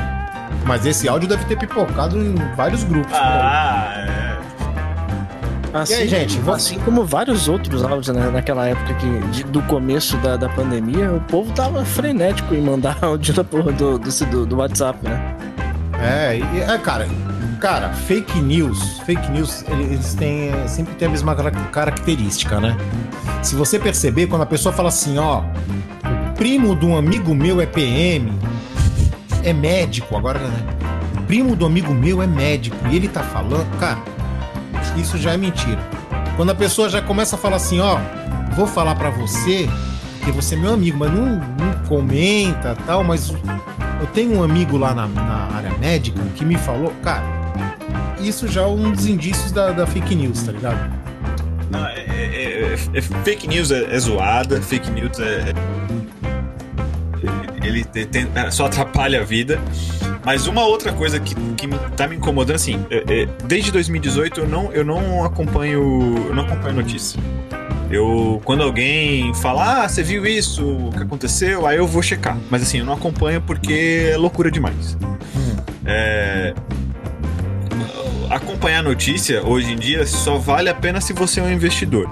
Mas 0.66 0.86
esse 0.86 1.10
áudio 1.10 1.28
deve 1.28 1.44
ter 1.46 1.58
pipocado 1.58 2.18
em 2.18 2.36
vários 2.56 2.84
grupos. 2.84 3.14
Ah, 3.14 4.06
é. 4.08 4.31
Assim, 5.74 5.94
aí, 5.94 6.08
gente, 6.08 6.40
assim 6.50 6.78
como 6.80 7.06
vários 7.06 7.48
outros 7.48 7.84
áudios 7.84 8.14
né, 8.16 8.30
naquela 8.30 8.68
época 8.68 8.94
que, 8.96 9.20
de- 9.32 9.44
do 9.46 9.62
começo 9.64 10.18
da, 10.18 10.36
da 10.36 10.50
pandemia, 10.50 11.12
o 11.14 11.22
povo 11.22 11.52
tava 11.54 11.86
frenético 11.86 12.54
em 12.54 12.62
mandar 12.62 12.98
áudio 13.02 13.34
da 13.34 13.44
porra 13.44 13.72
do, 13.72 13.98
do, 13.98 14.46
do- 14.46 14.58
WhatsApp, 14.58 15.00
né? 15.04 15.36
É, 16.02 16.40
é, 16.74 16.78
cara, 16.78 17.08
cara, 17.62 17.90
fake 17.90 18.40
news, 18.42 19.00
fake 19.06 19.32
news, 19.32 19.64
ele- 19.70 19.84
eles 19.94 20.14
têm, 20.14 20.50
é, 20.50 20.68
sempre 20.68 20.94
tem 20.96 21.08
a 21.08 21.12
mesma 21.12 21.34
cara- 21.36 21.52
característica, 21.52 22.60
né? 22.60 22.76
Se 23.42 23.56
você 23.56 23.80
perceber, 23.80 24.28
quando 24.28 24.42
a 24.42 24.46
pessoa 24.48 24.74
fala 24.74 24.90
assim, 24.90 25.18
ó, 25.20 25.40
o 25.42 26.34
primo 26.36 26.76
de 26.76 26.86
um 26.86 26.98
amigo 26.98 27.34
meu 27.34 27.62
é 27.62 27.66
PM, 27.66 28.32
é 29.44 29.54
médico, 29.54 30.18
agora, 30.18 30.40
né? 30.40 30.64
O 31.18 31.22
primo 31.24 31.56
do 31.56 31.66
amigo 31.66 31.94
meu 31.94 32.22
é 32.22 32.28
médico, 32.28 32.76
e 32.90 32.96
ele 32.98 33.08
tá 33.08 33.22
falando, 33.24 33.66
cara, 33.80 34.00
isso 34.98 35.18
já 35.18 35.34
é 35.34 35.38
mentira. 35.38 35.80
Quando 36.36 36.52
a 36.52 36.56
pessoa 36.56 36.90
já 36.90 37.02
começa 37.02 37.36
a 37.36 37.40
falar 37.40 37.58
assim, 37.58 37.80
ó, 37.80 37.98
vou 38.56 38.66
falar 38.68 38.96
pra 38.96 39.10
você, 39.10 39.70
porque 40.18 40.32
você 40.32 40.56
é 40.56 40.58
meu 40.58 40.74
amigo, 40.74 40.98
mas 40.98 41.12
não, 41.14 41.26
não 41.36 41.74
comenta 41.88 42.76
tal, 42.86 43.04
mas 43.04 43.30
eu 44.00 44.08
tenho 44.14 44.38
um 44.38 44.44
amigo 44.44 44.78
lá 44.78 44.94
na, 44.94 45.08
na 45.08 45.50
área 45.56 45.72
médica 45.80 46.22
que 46.36 46.44
me 46.46 46.56
falou, 46.58 46.92
cara, 47.04 47.24
isso 48.20 48.48
já 48.48 48.62
é 48.62 48.66
um 48.68 48.92
dos 48.92 49.06
indícios 49.08 49.52
da, 49.52 49.72
da 49.72 49.86
fake 49.86 50.16
news, 50.16 50.42
tá 50.44 50.52
ligado? 50.52 50.92
Não, 51.70 51.86
é- 51.88 52.00
é- 52.00 52.76
é- 52.94 52.98
é- 52.98 53.02
fake 53.02 53.48
news 53.48 53.72
é, 53.72 53.96
é 53.96 54.00
zoada, 54.00 54.62
fake 54.62 54.90
news 54.92 55.18
é. 55.20 55.54
é- 55.54 55.72
Ele 57.68 57.84
te- 57.84 58.06
tem- 58.06 58.28
é, 58.36 58.50
só 58.52 58.66
atrapalha 58.66 59.22
a 59.22 59.24
vida. 59.24 59.60
Mas 60.32 60.48
uma 60.48 60.66
outra 60.66 60.94
coisa 60.94 61.20
que, 61.20 61.36
que 61.58 61.68
me, 61.68 61.78
tá 61.98 62.08
me 62.08 62.16
incomodando, 62.16 62.56
assim, 62.56 62.86
é- 62.90 63.24
é, 63.24 63.28
desde 63.44 63.70
2018 63.70 64.40
eu 64.40 64.48
não, 64.48 64.72
eu 64.72 64.86
não 64.86 65.26
acompanho. 65.26 66.16
Eu 66.30 66.34
não 66.34 66.44
acompanho 66.46 66.74
notícia. 66.74 67.20
Eu, 67.90 68.42
quando 68.46 68.64
alguém 68.64 69.34
fala, 69.34 69.84
ah, 69.84 69.90
você 69.90 70.02
viu 70.02 70.26
isso, 70.26 70.66
o 70.66 70.90
que 70.94 71.04
aconteceu, 71.04 71.68
aí 71.68 71.76
eu 71.80 71.86
vou 71.86 72.02
checar. 72.02 72.38
Mas 72.50 72.62
assim, 72.62 72.80
eu 72.80 72.86
não 72.86 72.94
acompanho 72.94 73.42
porque 73.42 74.08
é 74.14 74.16
loucura 74.16 74.50
demais. 74.50 74.98
É, 75.86 76.54
acompanhar 78.30 78.82
notícia 78.82 79.46
hoje 79.46 79.74
em 79.74 79.76
dia 79.76 80.08
só 80.08 80.38
vale 80.38 80.70
a 80.70 80.74
pena 80.74 81.02
se 81.02 81.12
você 81.12 81.42
é 81.42 81.44
um 81.44 81.52
investidor. 81.52 82.10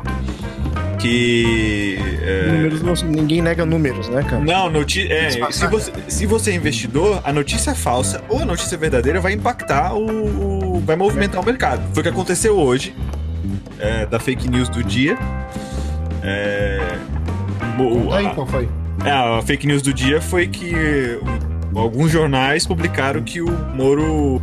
Que. 0.99 1.97
é, 2.23 2.51
Números 2.51 2.81
não- 2.81 3.09
ninguém 3.09 3.41
nega 3.41 3.65
números, 3.65 4.09
né, 4.09 4.21
cara? 4.23 4.41
não, 4.43 4.69
noti 4.69 5.11
é, 5.11 5.29
se, 5.51 5.67
você, 5.67 5.91
se 6.07 6.25
você 6.25 6.51
é 6.51 6.55
investidor, 6.55 7.21
a 7.23 7.31
notícia 7.31 7.73
falsa 7.73 8.21
ou 8.27 8.39
a 8.39 8.45
notícia 8.45 8.77
verdadeira 8.77 9.19
vai 9.21 9.33
impactar 9.33 9.93
o. 9.95 10.75
o- 10.75 10.79
vai 10.85 10.95
movimentar 10.95 11.41
o 11.41 11.45
mercado. 11.45 11.81
Foi 11.93 12.01
o 12.01 12.03
que 12.03 12.09
aconteceu 12.09 12.57
hoje, 12.57 12.95
é, 13.79 14.05
da 14.05 14.19
fake 14.19 14.49
news 14.49 14.67
do 14.69 14.83
dia. 14.83 15.17
É, 16.23 16.97
o- 17.79 18.13
Aí, 18.13 18.29
qual 18.35 18.45
foi? 18.47 18.67
é, 19.05 19.11
a 19.11 19.41
fake 19.41 19.65
news 19.67 19.81
do 19.81 19.93
dia 19.93 20.21
foi 20.21 20.47
que 20.47 20.73
o- 21.73 21.79
alguns 21.79 22.11
jornais 22.11 22.65
publicaram 22.67 23.21
que 23.21 23.41
o 23.41 23.49
Moro, 23.73 24.41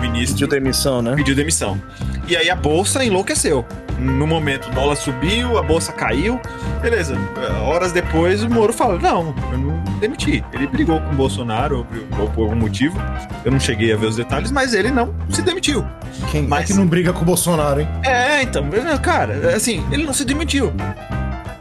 ministro, 0.00 0.46
Pediu 0.46 0.48
demissão, 0.60 1.02
né? 1.02 1.14
pediu 1.16 1.34
demissão. 1.34 1.80
E 2.26 2.36
aí 2.36 2.48
a 2.50 2.56
bolsa 2.56 3.04
enlouqueceu. 3.04 3.64
No 3.98 4.26
momento, 4.26 4.68
o 4.68 4.70
dólar 4.72 4.96
subiu, 4.96 5.56
a 5.56 5.62
bolsa 5.62 5.92
caiu. 5.92 6.40
Beleza. 6.82 7.16
Horas 7.64 7.92
depois, 7.92 8.42
o 8.42 8.50
Moro 8.50 8.72
fala: 8.72 8.98
Não, 8.98 9.34
eu 9.52 9.58
não 9.58 9.84
demiti. 10.00 10.44
Ele 10.52 10.66
brigou 10.66 11.00
com 11.00 11.10
o 11.10 11.14
Bolsonaro 11.14 11.86
ou, 12.18 12.28
por 12.30 12.42
algum 12.42 12.56
motivo. 12.56 12.98
Eu 13.44 13.52
não 13.52 13.60
cheguei 13.60 13.92
a 13.92 13.96
ver 13.96 14.06
os 14.06 14.16
detalhes, 14.16 14.50
mas 14.50 14.74
ele 14.74 14.90
não 14.90 15.14
se 15.30 15.42
demitiu. 15.42 15.84
Quem 16.30 16.42
Mas- 16.42 16.64
é 16.64 16.72
que 16.72 16.78
não 16.78 16.86
briga 16.86 17.12
com 17.12 17.22
o 17.22 17.24
Bolsonaro, 17.24 17.80
hein? 17.80 17.88
É, 18.04 18.42
então, 18.42 18.64
cara, 19.00 19.54
assim, 19.54 19.84
ele 19.92 20.04
não 20.04 20.12
se 20.12 20.24
demitiu. 20.24 20.72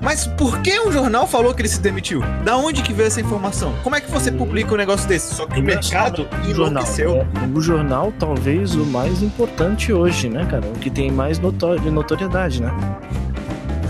Mas 0.04 0.28
por 0.28 0.60
que 0.62 0.78
um 0.82 0.92
jornal 0.92 1.26
falou 1.26 1.54
que 1.54 1.62
ele 1.62 1.70
se 1.70 1.80
demitiu? 1.80 2.22
Da 2.44 2.58
onde 2.58 2.82
que 2.84 2.92
veio 2.94 3.08
essa 3.08 3.22
informação? 3.22 3.74
Como 3.84 3.96
é 3.96 4.02
que 4.02 4.12
você 4.12 4.32
publica 4.32 4.74
um 4.74 4.78
negócio 4.78 5.08
desse? 5.08 5.34
Só 5.34 5.46
que 5.48 5.60
o 5.60 5.64
mercado 5.64 6.28
O 6.44 6.54
jornal, 6.54 6.68
enlouqueceu. 6.84 7.12
é, 7.16 7.28
o 7.58 7.62
jornal, 7.62 8.14
talvez 8.20 8.76
o 8.76 8.86
mais 8.86 9.24
importante 9.24 9.94
hoje, 9.94 10.28
né, 10.30 10.46
cara? 10.46 10.66
O 10.68 10.80
que 10.80 10.90
tem 10.90 11.10
mais 11.10 11.40
noto- 11.40 11.80
notoriedade, 11.90 12.62
né? 12.62 12.70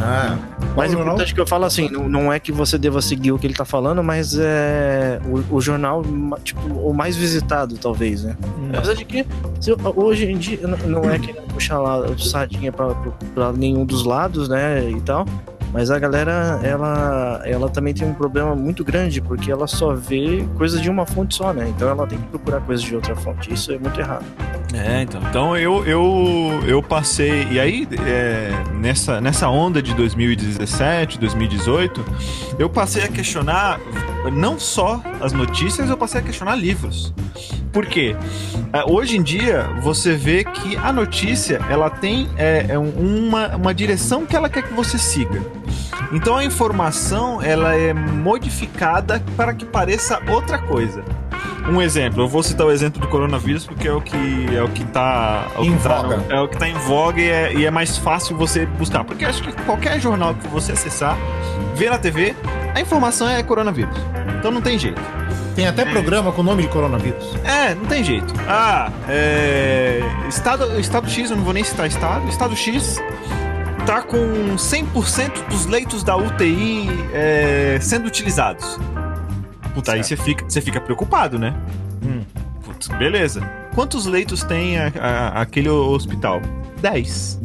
Ah, 0.06 0.38
Mais 0.60 0.74
Qual 0.76 0.88
jornal? 0.90 1.06
importante 1.14 1.34
que 1.34 1.40
eu 1.40 1.48
falo 1.48 1.66
assim, 1.66 1.88
não, 1.90 2.10
não 2.10 2.34
é 2.34 2.40
que 2.40 2.52
você 2.52 2.78
deva 2.78 3.02
seguir 3.02 3.32
o 3.32 3.40
que 3.40 3.48
ele 3.48 3.54
tá 3.54 3.64
falando, 3.64 4.04
mas 4.04 4.36
é 4.38 5.20
o, 5.50 5.56
o 5.56 5.62
jornal, 5.62 6.04
tipo, 6.44 6.62
o 6.68 6.94
mais 6.94 7.16
visitado, 7.16 7.78
talvez, 7.78 8.24
né? 8.24 8.36
Apesar 8.74 8.96
de 8.96 9.06
que 9.06 9.26
se 9.62 9.72
hoje 9.96 10.26
em 10.26 10.38
dia 10.38 10.60
n- 10.68 10.76
não 10.88 11.04
é 11.10 11.18
querendo 11.20 11.44
puxar 11.48 11.78
lá 11.80 12.04
sardinha 12.18 12.72
pra, 12.72 12.94
pra 13.34 13.54
nenhum 13.54 13.86
dos 13.86 14.04
lados, 14.04 14.50
né? 14.50 14.90
E 14.90 15.00
tal. 15.02 15.26
Mas 15.74 15.90
a 15.90 15.98
galera, 15.98 16.60
ela, 16.64 17.42
ela 17.46 17.68
também 17.68 17.96
tem 17.96 18.08
um 18.08 18.14
problema 18.14 18.56
muito 18.56 18.84
grande, 18.84 19.20
porque 19.20 19.52
ela 19.52 19.66
só 19.66 19.96
vê 19.96 20.48
coisas 20.56 20.80
de 20.80 20.88
uma 20.88 21.04
fonte 21.04 21.34
só, 21.34 21.52
né? 21.52 21.68
Então 21.76 21.90
ela 21.90 22.06
tem 22.06 22.20
que 22.20 22.28
procurar 22.28 22.62
coisas 22.62 22.86
de 22.86 22.96
outra 22.96 23.16
fonte. 23.16 23.52
Isso 23.52 23.72
é 23.72 23.80
muito 23.80 24.00
errado. 24.00 24.24
É, 24.72 25.02
então. 25.02 25.22
Então 25.30 25.58
eu, 25.58 25.84
eu, 25.86 26.62
eu 26.68 26.84
passei. 26.84 27.48
E 27.50 27.60
aí, 27.60 27.88
é, 28.06 28.52
nessa, 28.76 29.20
nessa 29.20 29.50
onda 29.50 29.82
de 29.82 29.96
2017, 29.96 31.18
2018, 31.20 32.06
eu 32.60 32.70
passei 32.70 33.04
a 33.04 33.08
questionar 33.08 33.80
não 34.32 34.60
só 34.60 35.02
as 35.20 35.34
notícias, 35.34 35.90
eu 35.90 35.98
passei 35.98 36.22
a 36.22 36.24
questionar 36.24 36.56
livros. 36.56 37.12
Por 37.72 37.88
quê? 37.88 38.16
É, 38.72 38.84
hoje 38.88 39.18
em 39.18 39.24
dia, 39.24 39.68
você 39.82 40.14
vê 40.14 40.44
que 40.44 40.76
a 40.78 40.92
notícia 40.94 41.60
ela 41.68 41.90
tem 41.90 42.30
é, 42.38 42.68
é 42.70 42.78
um- 42.80 43.26
uma, 43.28 43.56
uma 43.56 43.74
direção 43.74 44.24
que 44.26 44.36
ela 44.36 44.48
quer 44.50 44.62
que 44.62 44.74
você 44.74 44.98
siga. 45.00 45.42
Então 46.14 46.38
a 46.38 46.46
informação 46.46 47.42
ela 47.42 47.76
é 47.76 47.94
modificada 47.94 49.22
para 49.36 49.54
que 49.54 49.66
pareça 49.66 50.20
outra 50.30 50.58
coisa. 50.60 51.04
Um 51.70 51.82
exemplo, 51.82 52.24
eu 52.24 52.28
vou 52.28 52.44
citar 52.44 52.68
o 52.68 52.72
exemplo 52.72 53.00
do 53.02 53.08
coronavírus 53.08 53.66
porque 53.66 53.88
é 53.88 53.92
o 53.94 54.02
que 54.02 54.48
é 54.56 54.62
o 54.62 54.68
que 54.70 54.84
tá 54.86 55.48
é 55.56 55.60
o 55.60 55.64
Em 55.64 55.78
que 55.78 55.84
tá- 55.84 56.02
voga. 56.02 56.24
é 56.30 56.40
o 56.42 56.48
que 56.48 56.58
tá 56.58 56.68
em 56.68 56.74
voga 56.74 57.22
e 57.22 57.30
é, 57.30 57.54
e 57.54 57.66
é 57.66 57.72
mais 57.72 57.98
fácil 57.98 58.36
você 58.36 58.66
buscar, 58.66 59.04
porque 59.06 59.24
acho 59.24 59.42
que 59.42 59.52
qualquer 59.64 60.00
jornal 60.00 60.36
que 60.36 60.46
você 60.50 60.74
acessar, 60.74 61.18
ver 61.74 61.90
na 61.90 61.98
TV, 61.98 62.36
a 62.76 62.82
informação 62.82 63.30
é 63.30 63.42
coronavírus. 63.42 63.96
Então 64.38 64.52
não 64.52 64.62
tem 64.62 64.78
jeito. 64.78 65.02
tem 65.56 65.68
até 65.68 65.86
programa 65.86 66.32
com 66.34 66.42
o 66.42 66.44
nome 66.44 66.64
de 66.64 66.68
coronavírus. 66.70 67.24
É, 67.46 67.74
não 67.76 67.86
tem 67.86 68.04
jeito. 68.04 68.34
Ah, 68.48 68.92
é. 69.08 70.02
Estado, 70.28 70.78
estado 70.80 71.10
X, 71.10 71.30
eu 71.32 71.38
não 71.38 71.44
vou 71.46 71.54
nem 71.54 71.64
citar 71.64 71.88
estado. 71.88 72.28
Estado 72.28 72.56
X 72.58 73.00
tá 73.86 74.02
com 74.02 74.56
100% 74.56 75.48
dos 75.50 75.66
leitos 75.66 76.04
da 76.04 76.16
UTI 76.16 76.88
é, 77.14 77.78
sendo 77.82 78.08
utilizados. 78.08 78.80
Puta, 79.74 79.94
aí 79.94 80.04
você 80.04 80.16
fica, 80.16 80.46
você 80.48 80.62
fica 80.62 80.80
preocupado, 80.80 81.38
né? 81.40 81.54
Hum. 82.04 82.24
Putz, 82.64 82.88
beleza. 82.90 83.42
Quantos 83.74 84.06
leitos 84.06 84.44
tem 84.44 84.78
a- 84.78 84.92
a- 85.00 85.42
aquele 85.42 85.70
hospital? 85.70 86.42
10. 86.82 87.40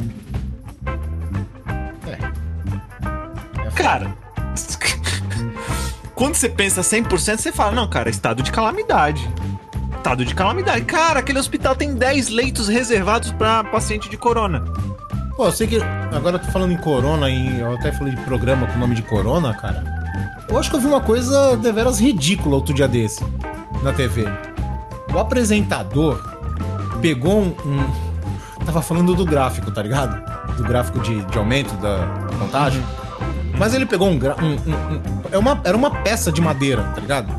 cara. 3.75 4.13
Quando 6.13 6.35
você 6.35 6.49
pensa 6.49 6.81
100%, 6.83 7.37
você 7.37 7.51
fala, 7.51 7.71
não, 7.71 7.89
cara, 7.89 8.09
estado 8.09 8.43
de 8.43 8.51
calamidade. 8.51 9.27
Estado 9.95 10.25
de 10.25 10.35
calamidade. 10.35 10.83
Cara, 10.83 11.19
aquele 11.19 11.39
hospital 11.39 11.75
tem 11.75 11.95
10 11.95 12.27
leitos 12.27 12.67
reservados 12.67 13.31
pra 13.31 13.63
paciente 13.63 14.09
de 14.09 14.17
corona. 14.17 14.65
Pô, 15.39 15.45
eu 15.45 15.51
sei 15.53 15.67
que. 15.67 15.77
Agora 16.13 16.35
eu 16.35 16.39
tô 16.39 16.51
falando 16.51 16.73
em 16.73 16.77
corona, 16.77 17.29
e 17.29 17.61
eu 17.61 17.71
até 17.73 17.93
falei 17.93 18.13
de 18.13 18.21
programa 18.23 18.67
com 18.67 18.73
o 18.73 18.77
nome 18.77 18.93
de 18.93 19.01
corona, 19.01 19.53
cara. 19.53 19.81
Eu 20.49 20.57
acho 20.59 20.69
que 20.69 20.75
eu 20.75 20.81
vi 20.81 20.87
uma 20.87 20.99
coisa 20.99 21.55
deveras 21.55 21.97
ridícula 21.97 22.57
outro 22.57 22.73
dia 22.73 22.89
desse, 22.89 23.23
na 23.81 23.93
TV. 23.93 24.25
O 25.13 25.17
apresentador 25.17 26.21
pegou 27.01 27.39
um. 27.39 27.55
um- 27.65 28.65
tava 28.65 28.81
falando 28.81 29.15
do 29.15 29.23
gráfico, 29.23 29.71
tá 29.71 29.81
ligado? 29.81 30.21
Do 30.57 30.63
gráfico 30.65 30.99
de, 30.99 31.23
de 31.23 31.37
aumento 31.37 31.73
da 31.77 32.05
contagem. 32.37 32.83
Mas 33.57 33.73
ele 33.73 33.85
pegou 33.85 34.09
um, 34.09 34.19
gra- 34.19 34.35
um- 34.43 34.55
um- 34.55 35.01
é 35.31 35.37
uma, 35.37 35.57
Era 35.63 35.77
uma 35.77 35.89
peça 36.03 36.33
de 36.33 36.41
madeira, 36.41 36.83
tá 36.93 36.99
ligado? 36.99 37.33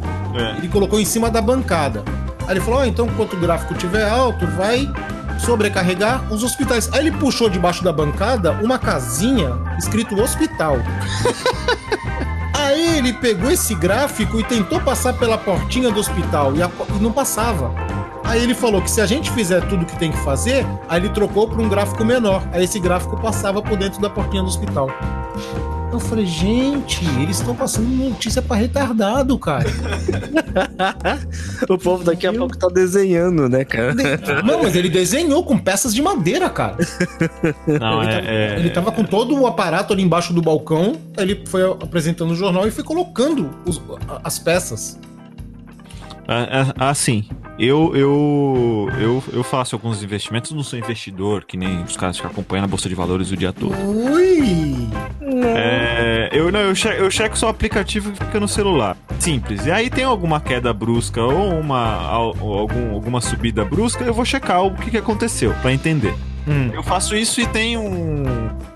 Ele 0.57 0.69
colocou 0.69 0.99
em 0.99 1.05
cima 1.05 1.31
da 1.31 1.43
bancada. 1.43 2.03
Aí 2.49 2.55
ele 2.55 2.61
falou: 2.63 2.81
Ó, 2.81 2.85
então 2.87 3.07
quanto 3.09 3.37
o 3.37 3.39
gráfico 3.41 3.75
tiver 3.75 4.09
alto, 4.09 4.47
vai 4.47 4.91
sobrecarregar 5.41 6.33
os 6.33 6.43
hospitais. 6.43 6.89
Aí 6.93 7.07
ele 7.07 7.13
puxou 7.13 7.49
debaixo 7.49 7.83
da 7.83 7.93
bancada 7.93 8.53
uma 8.63 8.79
casinha 8.79 9.59
escrito 9.79 10.21
hospital. 10.21 10.77
Aí 12.55 12.99
ele 12.99 13.13
pegou 13.13 13.51
esse 13.51 13.75
gráfico 13.75 14.39
e 14.39 14.45
tentou 14.45 14.81
passar 14.81 15.15
pela 15.15 15.39
portinha 15.39 15.91
do 15.91 15.99
hospital 15.99 16.55
e, 16.55 16.63
a 16.63 16.71
e 16.97 17.03
não 17.03 17.11
passava. 17.11 17.75
Aí 18.23 18.43
ele 18.43 18.55
falou 18.55 18.81
que 18.81 18.91
se 18.91 19.01
a 19.01 19.07
gente 19.07 19.31
fizer 19.31 19.67
tudo 19.67 19.85
que 19.85 19.99
tem 19.99 20.13
que 20.13 20.19
fazer, 20.19 20.65
aí 20.89 21.01
ele 21.01 21.09
trocou 21.09 21.49
para 21.49 21.61
um 21.61 21.69
gráfico 21.69 22.05
menor. 22.05 22.47
Aí 22.53 22.63
esse 22.63 22.79
gráfico 22.79 23.17
passava 23.17 23.61
por 23.61 23.77
dentro 23.77 24.01
da 24.01 24.09
portinha 24.09 24.43
do 24.43 24.49
hospital. 24.49 24.89
Eu 25.93 25.99
falei, 25.99 26.25
gente, 26.25 27.05
eles 27.21 27.39
estão 27.41 27.55
passando 27.55 27.89
notícia 27.89 28.41
pra 28.41 28.57
retardado, 28.57 29.37
cara. 29.39 29.69
O 31.69 31.77
povo 31.79 32.03
daqui 32.05 32.27
a 32.27 32.33
pouco 32.33 32.57
tá 32.57 32.69
desenhando, 32.69 33.49
né, 33.49 33.65
cara? 33.65 33.95
Não, 34.45 34.63
mas 34.63 34.75
ele 34.75 34.89
desenhou 34.89 35.45
com 35.45 35.59
peças 35.59 35.95
de 35.95 36.01
madeira, 36.03 36.49
cara. 36.49 36.77
Não, 37.67 38.03
ele, 38.03 38.11
é, 38.13 38.15
tava, 38.21 38.29
é- 38.31 38.59
ele 38.59 38.71
tava 38.71 38.93
com 38.93 39.05
todo 39.05 39.39
o 39.39 39.47
aparato 39.47 39.93
ali 39.93 40.03
embaixo 40.03 40.33
do 40.33 40.41
balcão, 40.43 40.97
ele 41.19 41.43
foi 41.47 41.63
apresentando 41.65 42.31
o 42.33 42.35
jornal 42.37 42.67
e 42.67 42.71
foi 42.71 42.83
colocando 42.85 43.51
os- 43.67 43.81
as 44.25 44.39
peças. 44.39 44.99
Assim, 46.79 47.29
eu, 47.59 47.95
eu, 47.95 48.89
eu, 49.01 49.25
eu 49.33 49.43
faço 49.43 49.75
alguns 49.75 50.03
investimentos, 50.03 50.53
não 50.53 50.63
sou 50.63 50.79
investidor, 50.79 51.45
que 51.45 51.57
nem 51.57 51.83
os 51.83 51.97
caras 51.97 52.21
que 52.21 52.27
acompanham 52.27 52.65
a 52.65 52.69
Bolsa 52.69 52.89
de 52.89 52.95
Valores 52.95 53.31
o 53.31 53.37
dia 53.37 53.53
todo. 53.53 53.75
Ui! 53.87 54.89
É, 55.45 56.31
eu 56.33 56.51
não, 56.53 56.61
eu 56.61 56.75
checo, 56.75 57.03
eu 57.03 57.11
checo 57.11 57.37
só 57.37 57.47
o 57.47 57.51
aplicativo 57.51 58.13
que 58.13 58.25
fica 58.25 58.39
no 58.39 58.49
celular. 58.49 58.97
Simples. 59.19 59.67
E 59.67 59.71
aí 59.71 59.91
tem 59.91 60.05
alguma 60.05 60.41
queda 60.41 60.73
brusca 60.73 61.23
ou 61.23 61.59
uma 61.59 62.19
ou 62.41 62.59
algum, 62.59 62.93
alguma 62.95 63.21
subida 63.21 63.65
brusca, 63.65 64.05
eu 64.05 64.15
vou 64.15 64.25
checar 64.25 64.65
o 64.65 64.75
que, 64.75 64.91
que 64.91 64.99
aconteceu, 64.99 65.53
pra 65.61 65.73
entender. 65.73 66.15
Hum. 66.51 66.71
Eu 66.75 66.83
faço 66.83 67.15
isso 67.15 67.41
e 67.41 67.47
tem 67.47 67.77
um, 67.77 68.25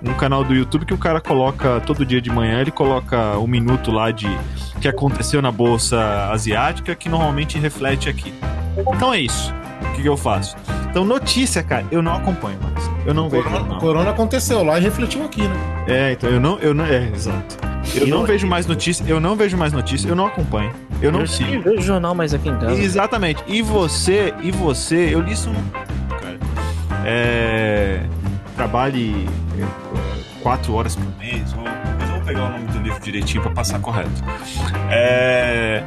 um 0.02 0.14
canal 0.14 0.44
do 0.44 0.54
YouTube 0.54 0.86
que 0.86 0.94
o 0.94 0.98
cara 0.98 1.20
coloca 1.20 1.80
todo 1.80 2.06
dia 2.06 2.20
de 2.20 2.30
manhã, 2.30 2.60
ele 2.60 2.70
coloca 2.70 3.36
um 3.38 3.48
minuto 3.48 3.90
lá 3.90 4.12
de 4.12 4.28
que 4.80 4.86
aconteceu 4.86 5.42
na 5.42 5.50
bolsa 5.50 6.30
asiática 6.30 6.94
que 6.94 7.08
normalmente 7.08 7.58
reflete 7.58 8.08
aqui. 8.08 8.32
Então 8.76 9.12
é 9.12 9.20
isso. 9.20 9.52
O 9.82 9.92
que, 9.94 10.02
que 10.02 10.08
eu 10.08 10.16
faço? 10.16 10.56
Então, 10.88 11.04
notícia, 11.04 11.62
cara, 11.62 11.84
eu 11.90 12.00
não 12.00 12.14
acompanho 12.14 12.58
mais. 12.62 12.90
Eu 13.04 13.12
não 13.12 13.28
vejo. 13.28 13.42
Corona, 13.42 13.60
jornal. 13.60 13.80
corona 13.80 14.10
aconteceu 14.10 14.62
lá 14.62 14.78
e 14.78 14.82
refletiu 14.82 15.24
aqui, 15.24 15.42
né? 15.42 15.84
É, 15.88 16.12
então 16.12 16.30
eu 16.30 16.40
não. 16.40 16.58
Eu 16.60 16.72
não 16.72 16.84
é, 16.86 17.10
exato. 17.12 17.58
Eu 17.94 18.06
não 18.06 18.24
vejo 18.24 18.46
mais 18.46 18.66
notícia, 18.66 19.04
eu 19.06 19.20
não 19.20 19.36
vejo 19.36 19.56
mais 19.56 19.72
notícia, 19.72 20.08
eu 20.08 20.16
não 20.16 20.26
acompanho. 20.26 20.72
Eu 21.02 21.12
não 21.12 21.20
eu 21.20 21.26
sigo. 21.26 21.50
nem 21.50 21.60
vejo 21.60 21.82
jornal 21.82 22.14
mais 22.14 22.32
aqui 22.32 22.48
em 22.48 22.58
casa. 22.58 22.80
Exatamente. 22.80 23.42
E 23.46 23.60
você, 23.60 24.32
e 24.42 24.50
você, 24.50 25.10
eu 25.12 25.20
li 25.20 25.32
isso 25.32 25.50
é. 27.04 28.02
Trabalhe 28.56 29.26
é, 29.58 30.42
quatro 30.42 30.74
horas 30.74 30.94
por 30.94 31.18
mês. 31.18 31.52
Ou, 31.54 31.64
eu 31.66 32.12
vou 32.12 32.20
pegar 32.22 32.44
o 32.44 32.50
nome 32.52 32.66
do 32.68 32.78
livro 32.78 33.00
direitinho 33.00 33.42
pra 33.42 33.52
passar 33.52 33.80
correto. 33.80 34.22
É. 34.90 35.82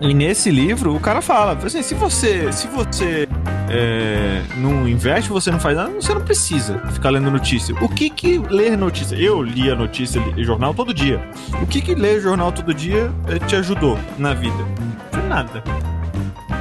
E 0.00 0.14
nesse 0.14 0.50
livro 0.50 0.94
o 0.94 1.00
cara 1.00 1.20
fala, 1.20 1.52
assim, 1.62 1.82
se 1.82 1.94
você, 1.94 2.50
se 2.52 2.66
você 2.68 3.28
é, 3.68 4.42
não 4.56 4.88
investe, 4.88 5.30
você 5.30 5.50
não 5.50 5.60
faz 5.60 5.76
nada, 5.76 5.90
você 5.90 6.12
não 6.12 6.22
precisa 6.22 6.78
ficar 6.90 7.10
lendo 7.10 7.30
notícia. 7.30 7.74
O 7.80 7.88
que 7.88 8.10
que 8.10 8.38
ler 8.38 8.76
notícia? 8.76 9.14
Eu 9.14 9.42
lia 9.42 9.74
notícia, 9.74 10.18
li 10.18 10.42
jornal 10.42 10.74
todo 10.74 10.92
dia. 10.92 11.22
O 11.62 11.66
que 11.66 11.80
que 11.80 11.94
ler 11.94 12.20
jornal 12.20 12.50
todo 12.50 12.74
dia 12.74 13.12
eh, 13.28 13.38
te 13.46 13.56
ajudou 13.56 13.98
na 14.18 14.34
vida? 14.34 14.66
Não 15.12 15.28
nada. 15.28 15.62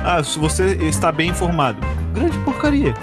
Ah, 0.03 0.21
se 0.23 0.37
você 0.37 0.75
está 0.75 1.11
bem 1.11 1.29
informado. 1.29 1.79
Grande 2.13 2.37
porcaria. 2.39 2.93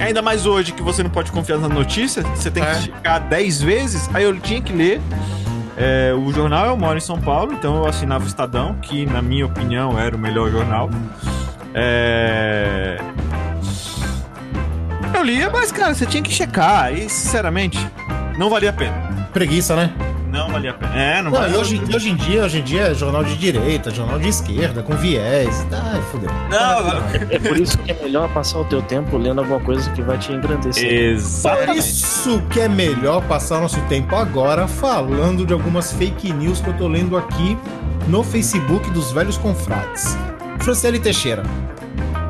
Ainda 0.00 0.22
mais 0.22 0.46
hoje 0.46 0.72
que 0.72 0.82
você 0.82 1.02
não 1.02 1.10
pode 1.10 1.30
confiar 1.30 1.58
na 1.58 1.68
notícia, 1.68 2.22
você 2.22 2.50
tem 2.50 2.62
É. 2.62 2.74
que 2.74 2.82
checar 2.82 3.20
10 3.28 3.60
vezes. 3.62 4.08
Aí 4.14 4.24
eu 4.24 4.38
tinha 4.40 4.60
que 4.60 4.72
ler. 4.72 5.00
é, 5.76 6.12
o 6.14 6.30
jornal, 6.32 6.66
eu 6.66 6.76
moro 6.76 6.98
em 6.98 7.00
São 7.00 7.18
Paulo, 7.18 7.52
então 7.54 7.76
eu 7.76 7.86
assinava 7.86 8.24
o 8.24 8.26
Estadão, 8.26 8.74
que 8.82 9.06
na 9.06 9.22
minha 9.22 9.46
opinião 9.46 9.98
era 9.98 10.14
o 10.14 10.18
melhor 10.18 10.50
jornal. 10.50 10.90
É... 11.72 12.98
Eu 15.14 15.22
lia, 15.22 15.48
mas 15.50 15.72
cara, 15.72 15.94
você 15.94 16.04
tinha 16.06 16.22
que 16.22 16.32
checar. 16.32 16.92
E 16.92 17.08
sinceramente, 17.08 17.78
não 18.36 18.50
valia 18.50 18.70
a 18.70 18.72
pena. 18.72 18.94
Preguiça, 19.32 19.74
né? 19.76 19.90
Não 20.30 20.48
valia 20.50 20.70
a 20.70 20.74
pena. 20.74 20.94
É, 20.96 21.22
não, 21.22 21.30
Não, 21.30 21.38
valia 21.38 21.54
e 21.56 21.58
hoje, 21.58 21.82
e 21.88 21.96
hoje 21.96 22.10
em 22.10 22.16
dia, 22.16 22.44
hoje 22.44 22.58
em 22.58 22.62
dia 22.62 22.82
é 22.82 22.94
jornal 22.94 23.24
de 23.24 23.36
direita, 23.36 23.90
jornal 23.90 24.18
de 24.18 24.28
esquerda, 24.28 24.82
com 24.82 24.94
viés. 24.96 25.66
Ai, 25.72 26.00
fudeu. 26.10 26.30
Não, 26.50 27.28
É 27.30 27.38
por 27.38 27.56
isso 27.56 27.76
que 27.78 27.90
é 27.92 27.94
melhor 28.02 28.28
passar 28.32 28.58
o 28.60 28.64
teu 28.64 28.82
tempo 28.82 29.16
lendo 29.16 29.40
alguma 29.40 29.60
coisa 29.60 29.90
que 29.90 30.02
vai 30.02 30.18
te 30.18 30.32
engrandecer. 30.32 30.84
Por 30.84 30.92
Exatamente. 30.94 31.78
isso 31.78 32.42
que 32.50 32.60
é 32.60 32.68
melhor 32.68 33.22
passar 33.22 33.60
nosso 33.60 33.80
tempo 33.82 34.14
agora 34.16 34.66
falando 34.66 35.44
de 35.44 35.52
algumas 35.52 35.92
fake 35.92 36.32
news 36.32 36.60
que 36.60 36.68
eu 36.68 36.76
tô 36.76 36.88
lendo 36.88 37.16
aqui 37.16 37.56
no 38.08 38.22
Facebook 38.22 38.90
dos 38.90 39.12
velhos 39.12 39.36
confrades. 39.36 40.16
Franciele 40.60 40.98
Teixeira. 40.98 41.42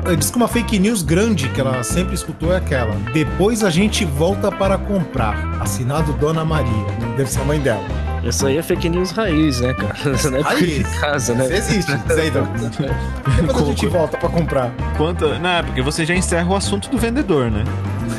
Eh, 0.05 0.15
Diz 0.15 0.29
que 0.29 0.37
uma 0.37 0.47
fake 0.47 0.79
news 0.79 1.01
grande 1.03 1.49
que 1.49 1.59
ela 1.61 1.83
sempre 1.83 2.15
escutou 2.15 2.53
é 2.53 2.57
aquela. 2.57 2.93
Depois 3.13 3.63
a 3.63 3.69
gente 3.69 4.05
volta 4.05 4.51
para 4.51 4.77
comprar. 4.77 5.61
Assinado 5.61 6.13
Dona 6.13 6.43
Maria. 6.45 6.85
Deve 7.17 7.29
ser 7.29 7.41
a 7.41 7.45
mãe 7.45 7.59
dela. 7.59 7.83
Isso 8.23 8.45
aí 8.45 8.57
é 8.57 8.61
fake 8.61 8.87
news 8.87 9.11
raiz, 9.11 9.61
né, 9.61 9.73
cara? 9.73 10.15
Isso 10.15 10.29
não 10.31 10.37
é 10.37 10.41
Raiz. 10.41 10.77
de 10.77 10.99
casa, 10.99 11.33
né? 11.33 11.45
Isso 11.45 11.53
existe. 11.53 11.91
Isso 11.91 12.19
aí. 12.19 12.31
Depois 13.41 13.63
a 13.63 13.65
gente 13.65 13.87
volta 13.87 14.17
para 14.17 14.29
comprar. 14.29 14.71
Quanto... 14.95 15.27
Não, 15.39 15.49
é 15.49 15.63
porque 15.63 15.81
você 15.81 16.05
já 16.05 16.13
encerra 16.13 16.47
o 16.47 16.55
assunto 16.55 16.89
do 16.89 16.97
vendedor, 16.99 17.49
né? 17.49 17.63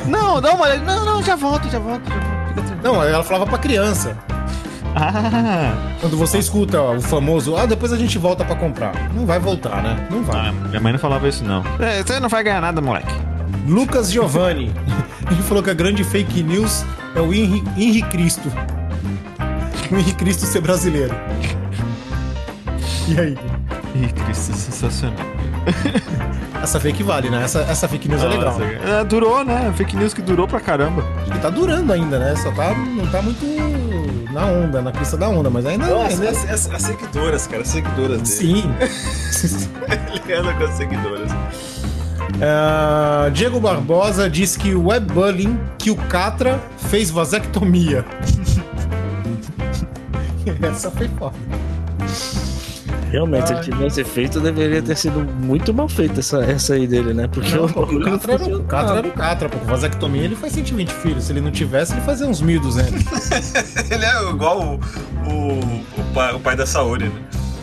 Não, 0.07 0.41
dá 0.41 0.53
uma 0.55 0.65
olhada. 0.65 0.83
Não, 0.85 1.05
não, 1.05 1.23
já 1.23 1.37
volto, 1.37 1.69
já 1.71 1.79
volto, 1.79 2.03
já 2.09 2.17
volto. 2.17 2.83
Não, 2.83 3.03
ela 3.03 3.23
falava 3.23 3.47
pra 3.47 3.59
criança. 3.59 4.17
Ah, 4.95 5.73
Quando 6.01 6.17
você 6.17 6.39
escuta 6.39 6.81
ó, 6.81 6.95
o 6.97 7.01
famoso, 7.01 7.57
ah, 7.57 7.65
depois 7.67 7.93
a 7.93 7.97
gente 7.97 8.19
volta 8.19 8.45
pra 8.45 8.55
comprar. 8.57 8.93
Não 9.15 9.25
vai 9.25 9.39
voltar, 9.39 9.83
né? 9.83 10.07
Não 10.11 10.23
vai. 10.23 10.49
ah, 10.49 10.53
minha 10.53 10.81
mãe 10.81 10.93
não 10.93 10.99
falava 10.99 11.27
isso, 11.29 11.43
não. 11.45 11.63
É, 11.81 12.03
você 12.03 12.21
não 12.21 12.29
vai 12.29 12.43
ganhar 12.45 12.61
nada, 12.61 12.81
moleque. 12.81 13.13
Lucas 13.67 14.11
Giovanni. 14.13 14.73
Ele 15.31 15.43
falou 15.43 15.63
que 15.63 15.71
a 15.71 15.75
grande 15.75 16.05
fake 16.05 16.43
news 16.43 16.85
é 17.15 17.21
o 17.21 17.33
Henri, 17.33 17.63
Henri 17.77 18.03
Cristo. 18.03 18.51
O 19.91 19.97
Henri 19.97 20.13
Cristo 20.13 20.45
ser 20.47 20.61
brasileiro. 20.61 21.15
E 23.09 23.19
aí? 23.19 23.39
Ih, 23.95 24.09
Cristo, 24.25 24.55
sensacional. 24.55 25.17
Essa 26.63 26.79
fake 26.79 27.03
vale, 27.03 27.29
né? 27.29 27.43
Essa, 27.43 27.61
essa 27.63 27.89
fake 27.89 28.09
news 28.09 28.23
é 28.23 28.29
legal. 28.29 28.53
Nossa, 28.53 28.65
é, 28.65 29.05
durou, 29.05 29.45
né? 29.45 29.73
Fake 29.77 29.97
news 29.97 30.15
que 30.15 30.23
durou 30.23 30.47
pra 30.47 30.61
caramba. 30.61 31.05
E 31.27 31.39
tá 31.41 31.51
durando 31.51 31.93
ainda, 31.93 32.19
né? 32.19 32.37
Só 32.37 32.53
tá, 32.53 32.73
não 32.73 33.07
tá 33.09 33.21
muito 33.21 33.45
na 34.33 34.47
onda, 34.47 34.81
na 34.81 34.91
crista 34.91 35.17
da 35.17 35.29
onda, 35.29 35.51
mas 35.51 35.67
ainda. 35.67 35.85
ainda... 35.85 36.31
as, 36.31 36.71
as 36.71 36.83
seguidoras, 36.83 37.47
cara, 37.47 37.63
as 37.63 37.69
seguidoras 37.69 38.29
Sim. 38.29 38.65
Ele 40.25 40.35
anda 40.35 40.55
com 40.55 40.65
as 40.65 40.75
seguidoras. 40.75 41.31
Ah, 42.41 43.29
Diego 43.33 43.61
Barbosa 43.61 44.29
diz 44.29 44.57
que 44.57 44.75
o 44.75 44.89
webbullying 44.89 45.59
que 45.79 45.91
o 45.91 45.97
Catra 45.97 46.61
fez 46.89 47.11
vasectomia. 47.11 48.05
Essa 50.63 50.91
foi 50.91 51.09
foda. 51.09 51.37
Realmente, 53.13 53.49
se 53.49 53.53
Ai. 53.53 53.59
ele 53.59 53.71
tivesse 53.71 54.05
feito, 54.05 54.41
deveria 54.41 54.81
ter 54.81 54.97
sido 54.97 55.21
muito 55.21 55.75
mal 55.75 55.87
feita 55.87 56.21
essa, 56.21 56.43
essa 56.43 56.73
aí 56.73 56.87
dele, 56.87 57.13
né? 57.13 57.29
Porque 57.29 57.55
Não, 57.55 57.67
o 57.67 57.73
pô, 57.73 57.87
Catra 57.87 58.33
era, 58.33 58.45
o. 58.45 58.65
Catra 58.65 58.99
era 58.99 59.07
o 59.07 59.13
Catra, 59.13 59.49
pô. 59.51 59.59
Com 59.59 59.67
vasectomia 59.67 60.23
ele 60.23 60.35
faz 60.35 60.55
120 60.55 60.91
filhos. 60.91 61.25
Se 61.25 61.33
ele 61.33 61.43
não 61.43 61.51
tivesse, 61.51 61.93
ele 61.93 62.01
fazia 62.01 62.27
uns 62.27 62.43
1.200. 62.43 63.93
Ele 63.93 64.05
é 64.05 64.31
igual 64.31 64.61
o, 64.61 64.81
o, 65.31 65.59
o, 65.61 66.15
pai, 66.15 66.35
o 66.35 66.41
pai 66.41 66.57
da 66.57 66.65
Saori, 66.65 67.05
né? 67.05 67.13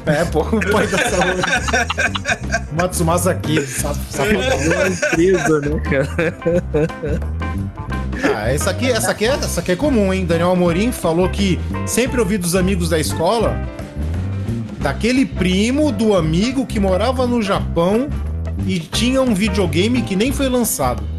É, 0.06 0.24
pô, 0.26 0.42
o 0.42 0.72
pai 0.72 0.88
da 0.88 0.98
saúde. 1.10 1.42
Matsumasa 2.74 3.32
aqui, 3.32 3.62
sapo, 3.66 4.00
sapo 4.10 4.30
É 4.30 4.56
uma 4.56 4.88
empresa, 4.88 5.60
né, 5.62 5.80
cara? 5.82 6.90
Ah, 8.36 8.52
essa 8.52 8.70
aqui, 8.70 8.92
essa, 8.92 9.12
aqui 9.12 9.26
é, 9.26 9.30
essa 9.30 9.60
aqui 9.62 9.72
é 9.72 9.76
comum, 9.76 10.14
hein? 10.14 10.26
Daniel 10.26 10.52
Amorim 10.52 10.92
falou 10.92 11.30
que 11.30 11.60
sempre 11.86 12.20
ouvi 12.20 12.38
dos 12.38 12.56
amigos 12.56 12.90
da 12.90 13.00
escola 13.00 13.56
daquele 14.80 15.26
primo 15.26 15.92
do 15.92 16.16
amigo 16.16 16.66
que 16.66 16.80
morava 16.80 17.28
no 17.28 17.42
Japão 17.42 18.10
e 18.66 18.80
tinha 18.80 19.22
um 19.22 19.34
videogame 19.34 20.02
que 20.02 20.16
nem 20.16 20.32
foi 20.32 20.50
lançado. 20.50 21.04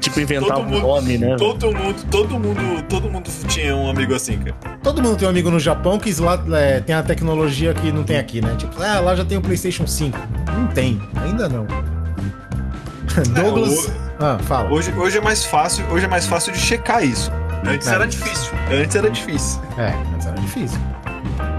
Tipo, 0.00 0.18
inventar 0.20 0.56
Todo 0.56 0.60
um 0.66 0.70
mundo- 0.70 0.80
nome, 0.80 1.18
né? 1.18 1.36
Todo 1.36 1.66
mundo, 1.72 2.04
todo 2.10 2.38
mundo, 2.40 2.82
todo 2.88 3.10
mundo 3.10 3.30
tinha 3.46 3.76
um 3.76 3.90
amigo 3.90 4.14
assim, 4.14 4.38
cara. 4.38 4.56
Todo 4.82 5.02
mundo 5.02 5.16
tem 5.16 5.28
um 5.28 5.30
amigo 5.30 5.50
no 5.50 5.60
Japão 5.60 5.98
que 5.98 6.12
lá 6.20 6.42
é, 6.58 6.80
tem 6.80 6.94
a 6.94 7.02
tecnologia 7.02 7.74
que 7.74 7.92
não 7.92 8.02
tem 8.02 8.18
aqui, 8.18 8.40
né? 8.40 8.54
Tipo, 8.56 8.82
ah, 8.82 8.98
lá 8.98 9.14
já 9.14 9.24
tem 9.26 9.36
o 9.36 9.42
PlayStation 9.42 9.86
5. 9.86 10.18
Não 10.56 10.66
tem, 10.68 10.98
ainda 11.22 11.48
não. 11.50 11.66
Douglas. 13.34 13.86
o- 13.88 13.92
Ah, 14.20 14.38
fala. 14.42 14.70
Hoje, 14.70 14.90
hoje 14.96 15.18
é 15.18 15.20
mais 15.20 15.44
fácil, 15.44 15.84
hoje 15.90 16.06
é 16.06 16.08
mais 16.08 16.26
fácil 16.26 16.52
de 16.52 16.58
checar 16.58 17.04
isso. 17.04 17.30
Antes 17.66 17.86
É. 17.86 17.94
era 17.94 18.06
difícil. 18.06 18.52
Antes 18.72 18.96
era 18.96 19.10
difícil. 19.10 19.60
É, 19.76 19.92
mas 20.12 20.26
era 20.26 20.40
difícil. 20.40 20.78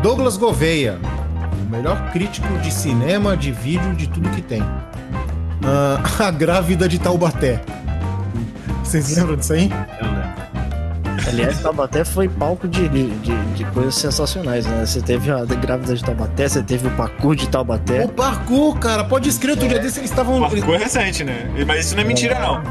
Douglas 0.02 0.36
Gouveia, 0.38 0.98
o 1.68 1.70
melhor 1.72 2.12
crítico 2.12 2.48
de 2.60 2.72
cinema, 2.74 3.38
de 3.38 3.52
vídeo, 3.52 3.94
de 3.94 4.08
tudo 4.08 4.30
que 4.30 4.42
tem. 4.42 4.62
Ah, 5.64 6.02
a 6.28 6.32
grávida 6.32 6.88
de 6.90 7.00
Taubaté. 7.00 7.62
Vocês 8.84 9.16
lembram 9.16 9.36
disso 9.36 9.54
aí? 9.54 9.70
Aliás, 11.28 11.60
Taubaté 11.60 12.04
foi 12.04 12.28
palco 12.28 12.68
de, 12.68 12.90
de, 12.90 13.08
de- 13.10 13.66
coisas 13.66 13.94
sensacionais, 13.96 14.66
né? 14.66 14.84
Você 14.86 15.02
teve 15.02 15.32
a 15.32 15.46
grávida 15.46 15.96
de 15.96 16.04
Taubaté, 16.04 16.48
você 16.50 16.64
teve 16.64 16.88
o 16.88 16.92
parkour 16.92 17.36
de 17.36 17.48
Taubaté. 17.48 18.04
O 18.06 18.10
parkour, 18.10 18.78
cara, 18.80 19.04
pode 19.04 19.30
escrever. 19.30 19.52
Outro 19.54 19.70
dia 19.70 19.80
desse 19.80 20.00
eles 20.00 20.10
estavam. 20.10 20.40
O 20.40 20.50
parkour 20.50 20.76
é 20.76 20.80
recente, 20.80 21.24
né? 21.24 21.46
Mas 21.66 21.86
isso 21.86 21.96
não 21.96 22.02
é 22.02 22.06
mentira, 22.06 22.40
não. 22.40 22.62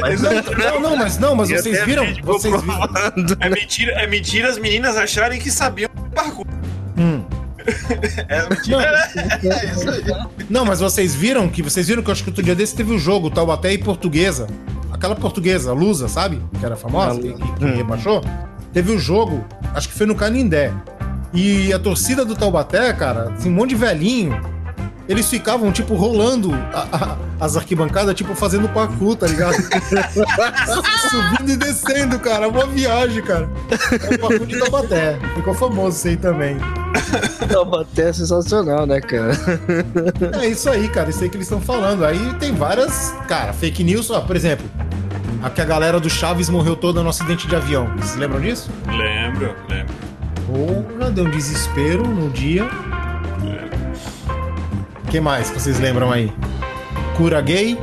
Mas 0.00 0.22
Não, 0.22 0.80
não, 0.80 0.96
mas 0.96 1.18
não, 1.18 1.34
mas 1.34 1.50
E 1.50 1.56
vocês 1.58 1.84
viram? 1.84 2.06
Vocês 2.22 2.54
viram? 2.62 3.36
É 3.40 3.48
mentira, 3.50 3.92
é 3.92 4.06
mentira 4.06 4.48
as 4.48 4.56
meninas 4.56 4.96
acharem 4.96 5.40
que 5.40 5.50
sabiam 5.50 5.90
parkour. 6.14 6.46
Hum. 6.98 7.22
É 8.28 8.48
mentira. 8.48 9.08
Não, 10.48 10.64
mas 10.64 10.78
vocês 10.80 11.14
viram 11.14 11.48
que 11.48 11.62
vocês 11.62 11.88
viram 11.88 12.02
que 12.02 12.08
eu 12.08 12.12
acho 12.12 12.22
que 12.22 12.30
outro 12.30 12.42
dia 12.44 12.54
desse 12.54 12.74
teve 12.76 12.92
o 12.94 12.98
jogo 12.98 13.28
Taubaté 13.30 13.72
e 13.72 13.78
Portuguesa. 13.78 14.46
Aquela 14.92 15.16
portuguesa, 15.16 15.72
Lusa, 15.72 16.06
sabe? 16.08 16.40
Que 16.58 16.64
era 16.64 16.76
famosa, 16.76 17.20
que, 17.20 17.32
que- 17.34 17.64
Hum. 17.64 17.76
rebaixou. 17.76 18.22
Teve 18.72 18.92
o 18.92 18.98
jogo, 18.98 19.44
acho 19.74 19.88
que 19.88 19.94
foi 19.94 20.06
no 20.06 20.14
Canindé. 20.14 20.72
E 21.34 21.72
a 21.72 21.78
torcida 21.78 22.24
do 22.24 22.34
Taubaté, 22.36 22.92
cara, 22.92 23.32
assim, 23.36 23.48
um 23.50 23.52
monte 23.52 23.70
de 23.70 23.76
velhinho. 23.76 24.40
Eles 25.08 25.28
ficavam, 25.30 25.70
tipo, 25.70 25.94
rolando 25.94 26.52
a- 26.74 26.88
a- 26.92 27.16
as 27.44 27.56
arquibancadas, 27.56 28.14
tipo, 28.14 28.34
fazendo 28.34 28.68
parkour, 28.68 29.14
tá 29.16 29.26
ligado? 29.28 29.54
Subindo 31.10 31.52
e 31.52 31.56
descendo, 31.56 32.18
cara. 32.18 32.50
Boa 32.50 32.66
viagem, 32.66 33.22
cara. 33.22 33.48
É 34.10 34.14
o 34.14 34.18
parkour 34.18 34.46
de 34.46 34.58
Taubaté. 34.58 35.18
Ficou 35.34 35.54
famoso 35.54 35.96
isso 35.96 36.08
aí 36.08 36.16
também. 36.16 36.56
Taubaté 37.48 38.08
é 38.08 38.12
sensacional, 38.12 38.86
né, 38.86 39.00
cara? 39.00 39.32
É 40.42 40.46
isso 40.48 40.68
aí, 40.68 40.88
cara. 40.88 41.10
Isso 41.10 41.22
aí 41.22 41.28
que 41.28 41.36
eles 41.36 41.46
estão 41.46 41.60
falando. 41.60 42.04
Aí 42.04 42.34
tem 42.40 42.52
várias, 42.54 43.14
cara, 43.28 43.52
fake 43.52 43.84
news. 43.84 44.10
Ó, 44.10 44.20
por 44.22 44.34
exemplo, 44.34 44.66
a 45.42 45.50
que 45.50 45.60
a 45.60 45.64
galera 45.64 46.00
do 46.00 46.10
Chaves 46.10 46.48
morreu 46.48 46.74
toda 46.74 47.02
no 47.02 47.08
acidente 47.10 47.46
de 47.46 47.54
avião. 47.54 47.88
Vocês 47.96 48.16
lembram 48.16 48.40
disso? 48.40 48.68
Lembro, 48.88 49.54
lembro. 49.68 49.94
Porra, 50.46 51.10
deu 51.10 51.24
um 51.24 51.30
desespero 51.30 52.06
no 52.06 52.28
dia. 52.30 52.68
O 55.06 55.10
que 55.10 55.20
mais 55.20 55.50
que 55.50 55.60
vocês 55.60 55.78
lembram 55.78 56.10
aí? 56.12 56.32
Cura 57.16 57.40
gay? 57.40 57.78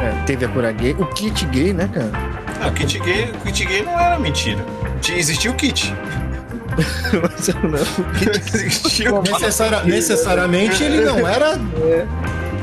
É, 0.00 0.10
teve 0.26 0.44
a 0.44 0.48
cura 0.48 0.70
gay. 0.70 0.94
O 0.98 1.06
kit 1.06 1.44
gay, 1.46 1.72
né, 1.72 1.88
cara? 1.92 2.10
Ah, 2.62 2.68
o 2.68 2.72
kit 2.72 2.98
gay, 3.00 3.32
o 3.32 3.38
kit 3.46 3.64
gay 3.64 3.82
não 3.82 3.98
era 3.98 4.18
mentira. 4.18 4.64
Existia 5.08 5.50
o 5.50 5.54
kit. 5.54 5.94
Mas 7.22 7.48
eu 7.48 7.54
não- 7.62 7.78
Existia 8.34 9.14
o 9.14 9.22
kit. 9.22 9.32
Necessari- 9.32 9.90
necessariamente 9.90 10.82
ele 10.82 11.00
não 11.04 11.26
era. 11.26 11.58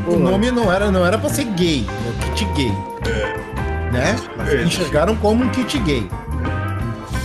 O 0.07 0.17
nome 0.17 0.51
não 0.51 0.71
era, 0.71 0.91
não 0.91 1.05
era 1.05 1.17
pra 1.17 1.29
ser 1.29 1.45
gay. 1.45 1.85
É 1.89 2.09
o 2.09 2.31
kit 2.33 2.45
gay. 2.53 2.71
Né? 3.91 4.15
Mas 4.37 4.53
É. 4.53 4.63
enxergaram 4.63 5.15
como 5.15 5.43
um 5.43 5.49
kit 5.49 5.77
gay. 5.79 6.07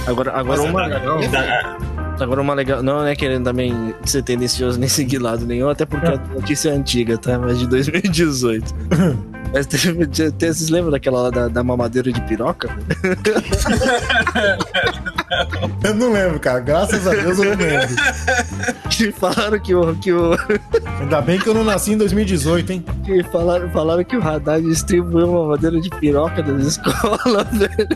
Agora, 0.06 0.30
agora 0.30 0.60
Mas 0.62 0.70
uma 0.70 0.84
é- 0.84 0.86
legal. 0.88 1.18
Da- 1.28 1.76
Agora 2.24 2.40
uma 2.40 2.54
legal. 2.54 2.82
Não 2.82 3.04
é 3.06 3.14
querendo 3.16 3.44
também 3.44 3.94
ser 4.04 4.22
tendencioso 4.22 4.78
nem 4.80 4.88
seguir 4.88 5.18
lado 5.18 5.44
nenhum, 5.46 5.68
até 5.68 5.84
porque 5.86 6.06
a 6.06 6.16
notícia 6.34 6.70
é 6.70 6.72
antiga, 6.72 7.16
tá? 7.18 7.38
Mas 7.38 7.58
de 7.58 7.66
2018. 7.66 8.74
Mas 9.52 9.66
teve, 9.66 10.06
te- 10.06 10.30
te- 10.30 10.46
vocês 10.46 10.68
lembram 10.70 10.92
daquela 10.92 11.22
lá 11.22 11.30
da, 11.30 11.48
da 11.48 11.64
mamadeira 11.64 12.12
de 12.12 12.20
piroca? 12.22 12.68
Eu 15.82 15.94
não 15.94 16.12
lembro, 16.12 16.38
cara. 16.40 16.60
Graças 16.60 17.06
a 17.06 17.10
Deus 17.10 17.38
eu 17.38 17.44
não 17.56 17.56
lembro. 17.56 17.88
Que 18.90 19.12
falaram 19.12 19.58
que 19.60 19.74
o. 19.74 19.94
Que 19.96 20.12
o 20.12 20.32
Ainda 21.00 21.20
bem 21.22 21.38
que 21.38 21.48
eu 21.48 21.54
não 21.54 21.64
nasci 21.64 21.92
em 21.92 21.96
2018, 21.96 22.72
hein? 22.72 22.84
que 23.04 23.22
falaram, 23.24 23.70
falaram 23.70 24.04
que 24.04 24.16
o 24.16 24.22
Haddad 24.22 24.62
distribuiu 24.66 25.32
mamadeira 25.32 25.80
de 25.80 25.88
piroca 25.90 26.42
nas 26.42 26.66
escolas, 26.66 27.46
velho. 27.52 27.88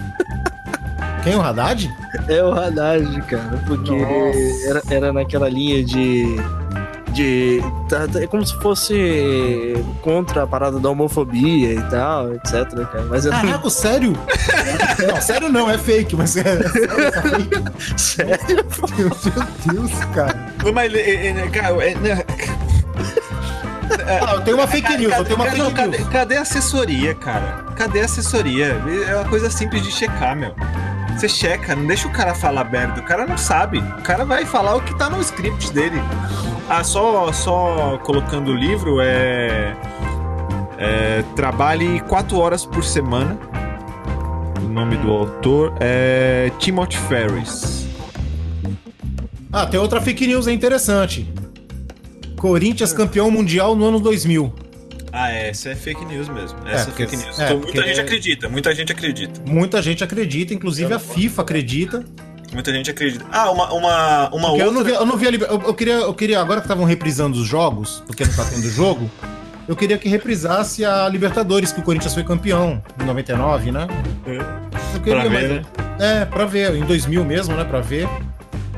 Quem, 1.25 1.35
o 1.37 1.41
Haddad? 1.43 1.91
É 2.29 2.43
o 2.43 2.53
Haddad, 2.53 3.23
cara. 3.23 3.63
Porque 3.67 3.91
Nossa. 3.91 4.69
era, 4.69 4.83
era 4.91 5.13
naquela 5.13 5.49
linha 5.49 5.83
de. 5.83 6.37
De. 7.13 7.63
tá- 7.89 8.07
tá- 8.09 8.21
É 8.23 8.27
como 8.27 8.45
se 8.45 8.55
fosse 8.61 9.75
contra 10.03 10.43
a 10.43 10.47
parada 10.47 10.79
da 10.81 10.91
homofobia 10.91 11.73
e 11.75 11.81
tal, 11.85 12.35
etc, 12.35 12.53
cara. 12.93 13.07
Mas 13.09 13.25
Caraca, 13.27 13.71
sério? 13.71 14.13
Não, 15.07 15.21
sério 15.21 15.49
não, 15.49 15.71
é 15.71 15.79
fake, 15.79 16.15
mas 16.17 16.37
é. 16.37 16.43
sério. 17.97 18.65
Meu 18.97 19.11
Deus, 19.75 20.05
cara. 20.15 20.37
Mas, 20.75 20.93
é, 20.95 21.27
é, 21.29 21.49
cara, 21.51 21.85
é, 21.85 21.95
né, 21.97 22.25
Ah, 24.07 24.35
eu 24.35 24.41
tenho 24.43 24.57
uma 24.57 24.67
fake 24.67 24.97
news, 24.97 25.15
eu 25.17 25.25
tenho 25.25 25.37
uma 25.37 25.45
Cadê- 25.47 25.59
não, 25.59 25.65
fake 25.67 25.77
cadê, 25.81 25.99
news. 25.99 26.09
cadê 26.11 26.37
a 26.37 26.43
assessoria, 26.43 27.15
cara? 27.15 27.65
Cadê 27.77 28.01
a 28.01 28.05
assessoria? 28.07 28.77
É 29.09 29.15
uma 29.17 29.25
coisa 29.25 29.51
simples 29.51 29.83
de 29.83 29.91
checar, 29.93 30.35
meu. 30.37 30.55
Você 31.16 31.29
checa, 31.29 31.77
não 31.77 31.87
deixa 31.87 32.09
o 32.09 32.11
cara 32.11 32.35
falar 32.35 32.64
merda. 32.64 33.00
O 33.00 33.05
cara 33.05 33.27
não 33.27 33.38
sabe. 33.38 33.79
O 33.79 34.03
cara 34.03 34.24
vai 34.24 34.44
falar 34.44 34.74
o 34.77 34.81
que 34.81 34.96
tá 34.98 35.09
no 35.09 35.20
script 35.20 35.72
dele. 35.72 36.00
Ah, 36.68 36.83
só, 36.83 37.33
só 37.33 37.98
colocando 38.03 38.50
o 38.50 38.55
livro 38.55 39.00
é. 39.00 39.77
é 40.77 41.24
trabalhe 41.37 42.00
quatro 42.00 42.38
horas 42.38 42.66
por 42.66 42.83
semana. 42.83 43.38
O 44.62 44.68
nome 44.68 44.96
do 44.96 45.11
autor 45.12 45.74
é 45.79 46.50
Timothy 46.59 46.96
Ferris. 46.96 47.87
Ah, 49.53 49.66
tem 49.66 49.79
outra 49.79 50.00
fake 50.00 50.27
news 50.27 50.48
aí 50.48 50.55
interessante. 50.55 51.33
Corinthians 52.37 52.92
campeão 52.92 53.31
mundial 53.31 53.77
no 53.77 53.87
ano 53.87 54.00
2000. 54.00 54.63
Ah, 55.16 55.31
é, 55.31 55.50
essa 55.50 55.68
é 55.70 55.74
fake 55.77 56.05
news 56.07 56.29
mesmo. 56.29 56.59
É, 56.66 56.72
Essa 56.74 56.83
é, 56.83 56.85
porque- 56.87 57.07
fake 57.07 57.24
news. 57.24 57.38
é, 57.38 57.44
Então, 57.44 57.61
porque- 57.61 57.74
muita 57.79 57.88
gente 57.88 58.00
acredita, 58.00 58.48
muita 58.48 58.74
gente 58.74 58.92
acredita. 58.92 59.40
Muita 59.46 59.83
gente 59.83 60.05
acredita, 60.05 60.55
inclusive 60.55 60.92
a 60.92 60.98
FIFA 60.98 61.42
acredita. 61.42 62.05
Muita 62.53 62.72
gente 62.72 62.90
acredita. 62.90 63.24
Ah, 63.33 63.50
uma, 63.50 63.72
uma, 63.72 64.29
uma 64.35 64.48
outra. 64.50 64.64
eu 64.66 64.72
não 64.72 64.83
vi, 64.85 64.90
eu 64.92 65.07
não 65.07 65.16
vi 65.16 65.27
a 65.27 65.31
liber- 65.31 65.48
eu, 65.48 65.61
eu 65.62 65.74
queria, 65.74 65.94
eu 65.94 66.14
queria, 66.14 66.40
agora 66.40 66.61
que 66.61 66.66
estavam 66.66 66.85
reprisando 66.85 67.38
os 67.38 67.46
jogos, 67.46 68.03
porque 68.07 68.24
não 68.24 68.33
tá 68.35 68.44
tendo 68.44 68.68
jogo, 68.70 69.11
eu 69.68 69.74
queria 69.77 69.98
que 69.98 70.09
reprisasse 70.09 70.85
a 70.85 71.09
Libertadores, 71.09 71.72
que 71.72 71.81
o 71.81 71.83
Corinthians 71.83 72.12
foi 72.14 72.22
campeão 72.24 72.83
em 73.00 73.05
99, 73.05 73.70
né? 73.72 73.87
Eu 74.27 75.00
queria, 75.00 75.20
Pra 75.22 75.31
mas- 75.31 75.40
ver, 75.40 75.48
né? 75.48 75.62
É, 75.98 76.24
pra 76.24 76.44
ver, 76.44 76.74
em 76.74 76.85
2000 76.85 77.24
mesmo, 77.24 77.55
né? 77.57 77.64
Pra 77.64 77.81
ver. 77.81 78.09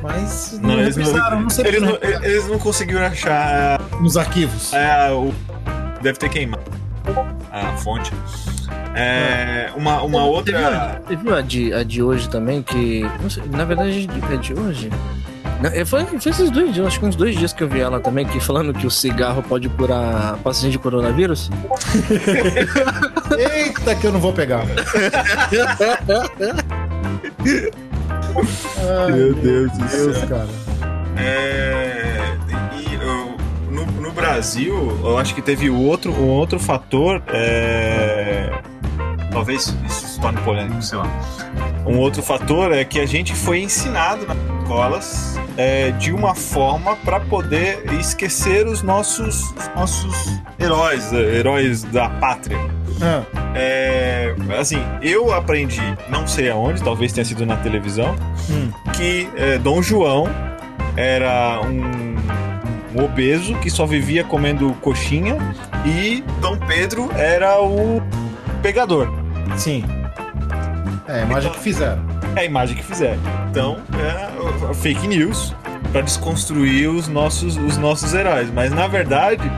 Mas 0.02 0.58
não, 0.60 0.70
Não, 0.76 0.80
eles, 0.80 0.96
não, 0.96 1.40
não, 1.40 1.50
sei 1.50 1.66
eles, 1.66 1.82
não, 1.82 1.98
eles 2.22 2.46
não 2.48 2.58
conseguiram 2.58 3.00
achar 3.04 3.80
nos 4.00 4.16
arquivos. 4.16 4.72
é, 4.72 5.10
o. 5.10 5.34
Deve 6.02 6.18
ter 6.18 6.28
queimado 6.28 6.62
a 7.52 7.76
fonte. 7.78 8.12
É, 8.94 9.70
uma, 9.76 10.02
uma 10.02 10.24
outra. 10.24 11.00
Você 11.06 11.16
viu 11.16 11.34
a 11.34 11.40
de, 11.40 11.72
a 11.72 11.82
de 11.82 12.02
hoje 12.02 12.28
também, 12.28 12.62
que. 12.62 13.02
não 13.20 13.30
sei, 13.30 13.42
na 13.50 13.64
verdade, 13.64 14.08
é 14.32 14.36
de 14.36 14.54
hoje? 14.54 14.90
Não, 15.60 15.70
é, 15.70 15.84
foi, 15.86 16.04
foi 16.04 16.16
esses 16.30 16.50
dois 16.50 16.74
dias, 16.74 16.86
acho 16.86 17.00
que 17.00 17.06
uns 17.06 17.16
dois 17.16 17.34
dias 17.34 17.52
que 17.52 17.62
eu 17.62 17.68
vi 17.68 17.80
ela 17.80 17.98
também, 17.98 18.26
que 18.26 18.38
falando 18.40 18.74
que 18.74 18.86
o 18.86 18.90
cigarro 18.90 19.42
pode 19.42 19.68
curar 19.70 20.36
paciente 20.38 20.72
de 20.72 20.78
coronavírus. 20.78 21.50
Eita, 23.38 23.94
que 23.94 24.06
eu 24.06 24.12
não 24.12 24.20
vou 24.20 24.32
pegar. 24.34 24.64
Ai, 28.78 29.12
Meu 29.12 29.34
Deus 29.34 29.72
do 29.72 29.78
Deus, 29.86 30.16
céu. 30.18 30.28
cara. 30.28 30.48
É, 31.16 31.75
Brasil, 34.16 34.98
eu 35.04 35.18
acho 35.18 35.34
que 35.34 35.42
teve 35.42 35.68
outro, 35.68 36.10
um 36.10 36.30
outro 36.30 36.58
fator. 36.58 37.22
é, 37.28 38.50
talvez 39.30 39.76
isso 39.86 40.06
se 40.08 40.18
torne 40.20 40.40
polêmico, 40.40 40.80
sei 40.80 40.96
lá. 40.98 41.06
Um 41.86 41.98
outro 41.98 42.22
fator 42.22 42.72
é 42.72 42.84
que 42.84 42.98
a 42.98 43.06
gente 43.06 43.34
foi 43.34 43.60
ensinado 43.60 44.26
nas 44.26 44.36
escolas 44.62 45.38
é, 45.56 45.90
de 45.92 46.12
uma 46.12 46.34
forma 46.34 46.96
para 46.96 47.20
poder 47.20 47.84
esquecer 48.00 48.66
os 48.66 48.82
nossos, 48.82 49.42
os 49.52 49.70
nossos 49.76 50.40
heróis, 50.58 51.12
heróis 51.12 51.82
da 51.84 52.08
pátria. 52.08 52.58
Ah, 53.00 53.22
É, 53.54 54.34
assim, 54.58 54.82
eu 55.02 55.32
aprendi, 55.34 55.82
não 56.08 56.26
sei 56.26 56.50
aonde, 56.50 56.82
talvez 56.82 57.12
tenha 57.12 57.24
sido 57.24 57.44
na 57.44 57.56
televisão, 57.56 58.16
hum. 58.50 58.70
que 58.94 59.28
é, 59.36 59.58
Dom 59.58 59.82
João 59.82 60.26
era 60.96 61.60
um, 61.62 62.05
um 62.96 63.04
obeso 63.04 63.54
que 63.56 63.70
só 63.70 63.84
vivia 63.86 64.24
comendo 64.24 64.72
coxinha 64.80 65.36
e 65.84 66.22
Dom 66.40 66.56
Pedro 66.58 67.10
era 67.14 67.60
o 67.60 68.02
pegador. 68.62 69.08
Sim. 69.56 69.84
É, 71.08 71.20
a 71.20 71.22
imagem 71.24 71.52
que 71.52 71.60
fizeram. 71.60 72.02
É 72.34 72.40
a 72.40 72.44
imagem 72.44 72.76
que 72.76 72.82
fizeram. 72.84 73.18
Então, 73.50 73.78
é 74.70 74.74
fake 74.74 75.06
news 75.06 75.54
para 75.92 76.00
desconstruir 76.00 76.88
os 76.88 77.06
nossos, 77.08 77.56
os 77.56 77.76
nossos 77.78 78.12
heróis. 78.12 78.50
Mas 78.52 78.72
na 78.72 78.86
verdade, 78.88 79.50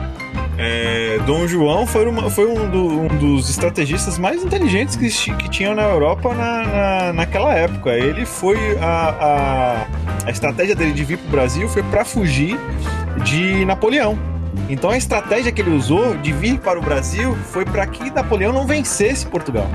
é, 0.57 1.17
Dom 1.25 1.47
João 1.47 1.87
foi, 1.87 2.05
uma- 2.07 2.29
foi 2.29 2.45
um, 2.47 2.69
do- 2.69 3.01
um 3.01 3.07
dos 3.07 3.49
estrategistas 3.49 4.17
mais 4.19 4.43
inteligentes 4.43 4.95
que, 4.95 5.09
que 5.33 5.49
tinham 5.49 5.73
na 5.73 5.83
Europa 5.83 6.33
na, 6.33 6.63
na- 6.65 7.13
naquela 7.13 7.53
época. 7.53 7.89
Ele 7.91 8.25
foi 8.25 8.57
a, 8.79 9.15
a, 9.19 10.27
a 10.27 10.31
estratégia 10.31 10.75
dele 10.75 10.91
de 10.93 11.03
vir 11.03 11.17
para 11.17 11.27
o 11.27 11.31
Brasil 11.31 11.67
foi 11.67 11.81
para 11.83 12.05
fugir 12.05 12.57
de 13.23 13.65
Napoleão. 13.65 14.17
Então 14.67 14.89
a 14.89 14.97
estratégia 14.97 15.51
que 15.51 15.61
ele 15.61 15.75
usou 15.75 16.15
de 16.17 16.31
vir 16.31 16.59
para 16.59 16.79
o 16.79 16.81
Brasil 16.81 17.35
foi 17.51 17.65
para 17.65 17.85
que 17.85 18.09
Napoleão 18.11 18.51
não 18.51 18.65
vencesse 18.65 19.25
Portugal. 19.25 19.69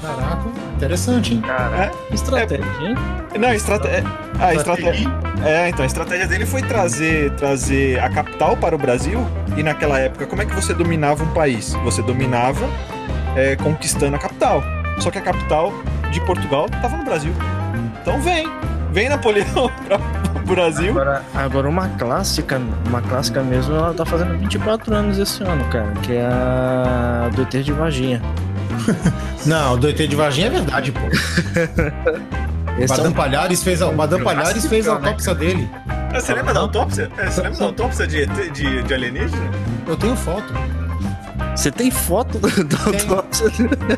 Caraca, 0.00 0.48
interessante, 0.76 1.34
hein? 1.34 1.40
Cara, 1.40 1.90
que 2.08 2.14
estratégia, 2.14 2.64
hein? 2.80 2.94
Não, 3.38 3.48
a 3.48 3.54
estratégia. 3.54 4.04
A 4.38 4.54
estratégia. 4.54 5.08
É, 5.44 5.68
então, 5.68 5.82
a 5.82 5.86
estratégia 5.86 6.26
dele 6.26 6.44
foi 6.44 6.62
trazer, 6.62 7.30
trazer 7.32 7.98
a 8.00 8.10
capital 8.10 8.56
para 8.56 8.74
o 8.74 8.78
Brasil. 8.78 9.26
E 9.56 9.62
naquela 9.62 9.98
época, 9.98 10.26
como 10.26 10.42
é 10.42 10.46
que 10.46 10.54
você 10.54 10.74
dominava 10.74 11.24
um 11.24 11.32
país? 11.32 11.74
Você 11.84 12.02
dominava 12.02 12.66
é, 13.36 13.56
conquistando 13.56 14.16
a 14.16 14.18
capital. 14.18 14.62
Só 14.98 15.10
que 15.10 15.18
a 15.18 15.22
capital 15.22 15.72
de 16.10 16.20
Portugal 16.22 16.66
estava 16.66 16.96
no 16.96 17.04
Brasil. 17.04 17.32
Então 18.00 18.20
vem. 18.20 18.46
Vem 18.92 19.08
Napoleão 19.08 19.70
para 19.86 20.42
o 20.42 20.46
Brasil. 20.46 20.90
Agora, 20.90 21.22
agora 21.34 21.68
uma 21.68 21.88
clássica, 21.90 22.60
uma 22.86 23.00
clássica 23.00 23.42
mesmo, 23.42 23.74
ela 23.74 23.94
tá 23.94 24.04
fazendo 24.04 24.36
24 24.38 24.94
anos 24.94 25.18
esse 25.18 25.42
ano, 25.42 25.64
cara, 25.66 25.92
que 26.02 26.12
é 26.12 26.24
a 26.24 27.30
do 27.34 27.42
ET 27.42 27.50
de 27.50 27.72
Varginha. 27.72 28.20
Não, 29.46 29.78
do 29.78 29.88
ET 29.88 29.96
de 29.96 30.16
Varginha 30.16 30.48
é 30.48 30.50
verdade, 30.50 30.92
pô. 30.92 31.00
É 32.78 32.86
Madame 32.86 33.08
um... 33.08 33.12
Palhares 33.12 33.62
fez 33.62 33.82
a, 33.82 33.92
Madame 33.92 34.24
Palhares 34.24 34.64
fez 34.64 34.88
a 34.88 34.92
autópsia 34.92 35.34
dele. 35.34 35.68
Você 36.14 36.32
lembra 36.32 36.54
da 36.54 36.60
autópsia? 36.60 37.10
É, 37.18 37.26
Você 37.26 37.42
lembra 37.42 37.58
da 37.58 37.64
autópsia 37.66 38.06
de, 38.06 38.26
de, 38.26 38.82
de 38.82 38.94
alienígena? 38.94 39.50
Eu 39.86 39.96
tenho 39.96 40.16
foto. 40.16 40.54
Você 41.54 41.70
tem 41.70 41.90
foto 41.90 42.38
Tenho. 42.40 43.14
autópsia? 43.14 43.46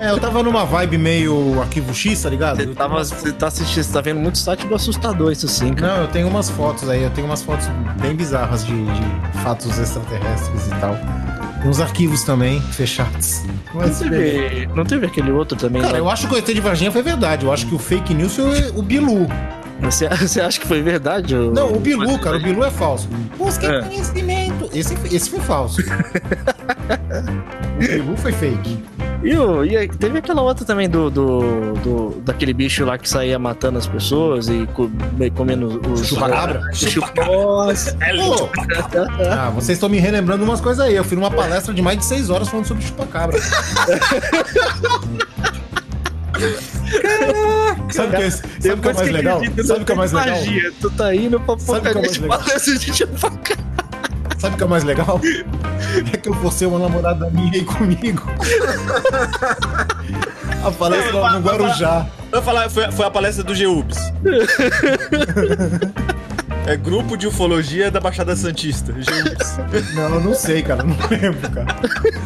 É, 0.01 0.11
eu 0.11 0.19
tava 0.19 0.43
numa 0.43 0.65
vibe 0.65 0.99
meio 0.99 1.61
arquivo 1.61 1.95
X, 1.95 2.23
tá 2.23 2.31
ligado? 2.31 2.57
Você, 2.57 2.67
tava, 2.69 3.05
você 3.05 3.33
tá 3.33 3.47
assistindo, 3.47 3.85
você 3.85 3.93
tá 3.93 4.01
vendo 4.01 4.21
muito 4.21 4.39
site 4.39 4.67
do 4.67 4.75
assustador, 4.75 5.31
isso 5.31 5.47
sim, 5.47 5.73
cara. 5.75 5.95
Não, 5.97 6.03
eu 6.03 6.09
tenho 6.09 6.29
umas 6.29 6.51
fotos 6.51 6.89
aí, 6.89 7.03
eu 7.03 7.11
tenho 7.11 7.27
umas 7.27 7.43
fotos 7.43 7.67
bem 8.01 8.15
bizarras 8.15 8.65
de, 8.67 8.73
de 8.75 9.39
fatos 9.43 9.79
extraterrestres 9.79 10.67
e 10.67 10.71
tal. 10.81 10.97
Uns 11.65 11.79
arquivos 11.81 12.25
também, 12.25 12.61
fechados. 12.61 13.43
Não 13.73 13.83
Mas 13.83 14.03
beleza. 14.03 14.49
teve, 14.49 14.67
não 14.75 14.85
teve 14.85 15.07
aquele 15.07 15.31
outro 15.31 15.57
também? 15.57 15.81
Cara, 15.81 15.95
lá? 15.95 15.99
eu 15.99 16.11
acho 16.11 16.27
que 16.27 16.35
o 16.35 16.37
ET 16.39 16.45
de 16.47 16.61
Varginha 16.61 16.91
foi 16.91 17.03
verdade. 17.03 17.47
Eu 17.47 17.53
acho 17.53 17.67
que 17.67 17.75
o 17.75 17.79
fake 17.79 18.13
news 18.13 18.35
foi 18.35 18.71
o 18.75 18.83
Bilu. 18.83 19.29
Você, 19.83 20.09
você 20.17 20.41
acha 20.41 20.61
que 20.61 20.67
foi 20.67 20.83
verdade? 20.83 21.35
ou- 21.37 21.53
Não, 21.53 21.73
o 21.73 21.81
Bilu, 21.81 22.19
cara, 22.19 22.37
o 22.37 22.43
Bilu 22.43 22.65
é 22.65 22.71
falso. 22.71 23.09
Busque 23.37 23.67
É. 23.67 23.83
conhecimento. 23.83 24.71
Esse, 24.75 24.95
esse 25.15 25.31
foi 25.31 25.41
falso. 25.41 25.81
o 27.77 27.79
Bilu 27.79 28.17
foi 28.17 28.33
fake. 28.33 28.83
E, 29.25 29.37
o- 29.37 29.65
e 29.65 29.87
teve 29.89 30.19
aquela 30.19 30.43
outra 30.43 30.65
também 30.65 30.89
do, 30.91 31.09
do, 31.09 31.75
do- 31.75 32.21
daquele 32.25 32.53
bicho 32.53 32.85
lá 32.85 32.99
que 32.99 33.09
saía 33.09 33.39
matando 33.39 33.79
as 33.79 33.87
pessoas 33.87 34.49
e 34.49 34.67
co- 34.75 34.91
e 35.21 35.31
comendo 35.31 35.81
os. 35.93 36.09
Chupacabra? 36.09 36.61
Chupa- 36.75 37.25
Nossa. 37.25 37.97
É 38.01 39.29
ah, 39.33 39.51
vocês 39.55 39.77
estão 39.79 39.89
me 39.89 39.99
relembrando 39.99 40.43
umas 40.43 40.61
coisas 40.61 40.85
aí. 40.85 40.97
Eu 40.97 41.05
fui 41.05 41.17
numa 41.17 41.31
palestra 41.31 41.73
de 41.73 41.81
mais 41.81 41.99
de 41.99 42.05
seis 42.05 42.31
horas 42.31 42.49
falando 42.49 42.67
sobre 42.67 42.83
chupacabra. 42.85 43.39
Sabe 47.93 48.09
o 48.09 48.19
que 48.19 48.23
é, 48.23 48.31
sabe 48.31 48.81
que 48.81 48.89
é 48.89 48.93
mais 48.93 49.11
legal? 49.11 49.41
Sabe 49.65 49.83
o 49.83 49.85
que 49.85 49.93
é 49.93 49.95
mais 49.95 50.13
legal? 50.13 50.39
Tu 50.81 50.91
tá 50.91 51.15
indo 51.15 51.41
pra 51.41 51.55
é 51.55 52.29
palestra 52.29 52.79
de 52.79 52.95
chupacabra. 52.95 53.73
Sabe 54.39 54.55
o 54.55 54.59
que 54.59 54.65
é 54.65 54.67
mais 54.67 54.85
legal? 54.85 55.21
É 56.13 56.17
que 56.17 56.29
eu 56.29 56.35
vou 56.35 56.51
ser 56.51 56.67
uma 56.67 56.79
namorada 56.79 57.29
minha 57.31 57.53
aí 57.53 57.65
comigo. 57.65 58.23
A 60.65 60.71
palestra 60.71 61.19
lá 61.19 61.39
no 61.39 61.41
Guarujá. 61.47 62.07
Eu 62.33 62.41
vou 62.41 62.43
falar, 62.43 62.71
foi, 62.71 62.91
foi 62.93 63.07
a 63.07 63.11
palestra 63.11 63.45
do 63.45 63.55
GUBS. 63.55 64.13
É 66.67 66.77
Grupo 66.77 67.17
de 67.17 67.27
Ufologia 67.27 67.91
da 67.91 67.99
Baixada 68.01 68.35
Santista. 68.37 68.93
GUBS. 68.93 69.59
Não, 69.95 70.03
eu 70.15 70.21
não 70.21 70.35
sei, 70.35 70.63
cara. 70.63 70.83
Não 70.85 70.97
lembro, 71.11 71.51
cara. 71.51 71.77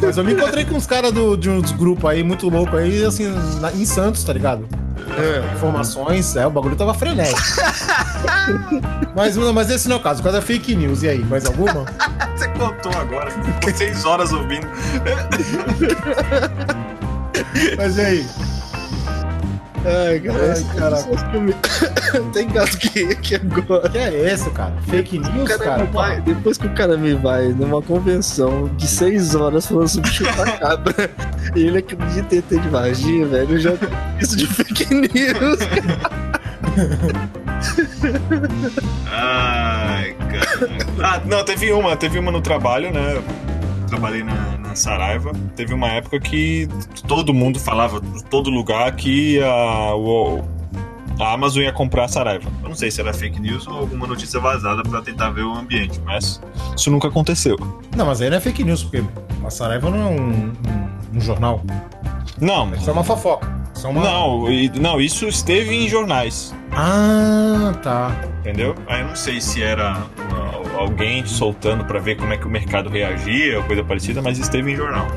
Mas 0.01 0.17
eu 0.17 0.23
me 0.23 0.33
encontrei 0.33 0.63
com 0.65 0.75
uns 0.75 0.85
caras 0.85 1.11
de 1.13 1.49
uns 1.49 1.71
grupos 1.71 2.09
aí, 2.09 2.23
muito 2.23 2.47
louco 2.49 2.75
aí, 2.77 3.03
assim, 3.03 3.27
na- 3.59 3.71
em 3.71 3.85
Santos, 3.85 4.23
tá 4.23 4.31
ligado? 4.33 4.67
Informações, 5.55 6.35
é, 6.35 6.45
o 6.45 6.49
bagulho 6.49 6.75
tava 6.75 6.93
frenético. 6.93 7.39
mas, 9.15 9.35
não, 9.35 9.53
mas 9.53 9.69
esse 9.69 9.87
não 9.87 9.97
é 9.97 9.99
o 9.99 10.01
caso, 10.03 10.21
o 10.21 10.23
caso 10.23 10.37
é 10.37 10.41
fake 10.41 10.75
news. 10.75 11.03
E 11.03 11.09
aí, 11.09 11.23
mais 11.25 11.45
alguma? 11.45 11.85
Você 12.35 12.47
contou 12.49 12.91
agora. 12.99 13.31
Ficou 13.31 13.75
seis 13.75 14.05
horas 14.05 14.31
ouvindo. 14.31 14.67
Mas 17.77 17.97
e 17.97 18.01
aí? 18.01 18.27
Ai, 19.87 20.19
cara. 20.19 20.53
Ai, 20.53 20.63
caraca. 20.77 21.09
Tem 22.33 22.49
gato 22.49 22.77
que, 22.77 23.15
que 23.15 23.35
agora. 23.35 23.89
que 23.89 23.97
é 23.97 24.33
esse, 24.33 24.49
cara? 24.49 24.73
Fake 24.87 25.19
news, 25.19 25.47
cara 25.47 25.63
cara? 25.63 25.85
vai, 25.85 26.21
depois 26.21 26.57
que 26.57 26.67
o 26.67 26.73
cara 26.73 26.97
me 26.97 27.13
vai 27.13 27.47
numa 27.49 27.81
convenção 27.81 28.67
de 28.75 28.85
seis 28.85 29.33
horas 29.33 29.65
falando 29.65 29.87
sobre 29.87 30.09
chupacabra 30.09 31.09
e 31.55 31.67
ele 31.67 31.77
acredita 31.77 32.35
em 32.35 32.39
ET 32.39 32.49
de 32.49 32.69
magia, 32.69 33.25
velho, 33.25 33.51
eu 33.51 33.59
já 33.59 33.71
isso 34.19 34.35
de 34.35 34.45
fake 34.45 34.93
news. 34.93 35.59
Ai, 39.09 40.13
cara. 40.13 40.77
Ah, 41.01 41.21
não, 41.25 41.45
teve 41.45 41.71
uma, 41.71 41.95
teve 41.95 42.19
uma 42.19 42.31
no 42.31 42.41
trabalho, 42.41 42.91
né? 42.91 43.13
Eu 43.15 43.23
trabalhei 43.87 44.23
na, 44.23 44.57
na 44.57 44.66
Saraiva. 44.77 45.31
Teve 45.55 45.73
uma 45.73 45.87
época 45.89 46.19
que 46.19 46.67
todo 47.07 47.33
mundo 47.33 47.59
falava, 47.59 48.01
todo 48.29 48.49
lugar, 48.49 48.95
que 48.95 49.41
a, 49.43 49.95
o- 49.95 50.43
a 51.19 51.33
Amazon 51.33 51.63
ia 51.63 51.73
comprar 51.73 52.05
a 52.05 52.07
Saraiva. 52.07 52.49
Eu 52.63 52.69
não 52.69 52.75
sei 52.75 52.91
se 52.91 53.01
era 53.01 53.13
fake 53.13 53.39
news 53.41 53.67
ou 53.67 53.77
alguma 53.77 54.05
notícia 54.07 54.39
vazada 54.39 54.83
pra 54.83 55.01
tentar 55.01 55.31
ver 55.31 55.41
o 55.43 55.53
ambiente, 55.53 55.99
mas 56.05 56.39
isso 56.75 56.91
nunca 56.91 57.07
aconteceu. 57.07 57.57
Não, 57.95 58.05
mas 58.05 58.21
aí 58.21 58.29
não 58.29 58.37
é 58.37 58.39
fake 58.41 58.63
news, 58.63 58.83
porque 58.83 59.03
a 59.45 59.49
Saraiva 59.49 59.89
não 59.89 59.97
é 59.97 60.05
um, 60.05 60.21
um- 60.21 60.53
um 61.15 61.19
jornal. 61.21 61.61
Não, 62.39 62.71
Isso 62.75 62.87
é 62.89 62.93
uma 62.93 63.03
fofoca. 63.03 63.51
Isso 63.73 63.87
é 63.87 63.89
uma... 63.89 64.03
não, 64.03 64.45
não, 64.79 65.01
isso 65.01 65.27
esteve 65.27 65.73
em 65.73 65.87
jornais. 65.89 66.53
Ah, 66.71 67.73
tá. 67.81 68.11
Entendeu? 68.41 68.75
Aí 68.87 69.01
eu 69.01 69.07
não 69.07 69.15
sei 69.15 69.41
se 69.41 69.63
era 69.63 69.97
alguém 70.77 71.25
soltando 71.25 71.83
pra 71.85 71.99
ver 71.99 72.15
como 72.17 72.31
é 72.33 72.37
que 72.37 72.45
o 72.45 72.49
mercado 72.49 72.89
reagia 72.89 73.57
ou 73.57 73.63
coisa 73.65 73.83
parecida, 73.83 74.21
mas 74.21 74.37
esteve 74.37 74.71
em 74.71 74.75
jornal. 74.75 75.07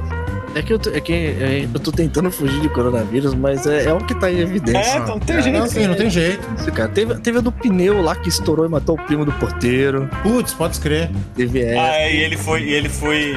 É 0.53 0.63
que 0.63 0.73
eu 0.73 0.81
tô, 0.81 0.91
é 0.91 1.01
que 1.01 1.13
é, 1.13 1.69
eu 1.73 1.79
tô 1.79 1.93
tentando 1.93 2.29
fugir 2.29 2.61
de 2.61 2.69
coronavírus, 2.71 3.35
mas 3.37 3.69
é, 3.69 3.85
é 3.85 3.93
o 3.93 3.99
que 3.99 4.13
tá 4.17 4.33
em 4.33 4.41
evidência. 4.41 4.81
É, 4.81 4.97
então 4.97 5.15
não 5.15 5.21
tem 5.21 5.37
É, 5.37 5.43
jeito. 5.43 5.59
não, 5.61 5.67
sim, 5.69 5.87
não 5.87 5.95
tem 5.95 6.11
jeito. 6.11 6.73
Cara. 6.73 6.89
Teve, 6.89 7.15
teve 7.21 7.39
a 7.39 7.41
do 7.41 7.53
pneu 7.53 8.03
lá 8.03 8.17
que 8.17 8.29
estourou 8.29 8.67
e 8.67 8.69
matou 8.69 8.97
o 8.97 8.99
primo 9.01 9.25
do 9.25 9.31
porteiro. 9.35 10.11
Putz, 10.25 10.53
pode 10.53 10.73
escrever. 10.75 11.09
Teve 11.37 11.61
essa. 11.63 11.81
Ah, 11.81 12.11
e 12.11 12.17
ele 12.17 12.37
foi, 12.37 12.63
e 12.65 12.73
ele 12.73 12.89
foi 12.89 13.33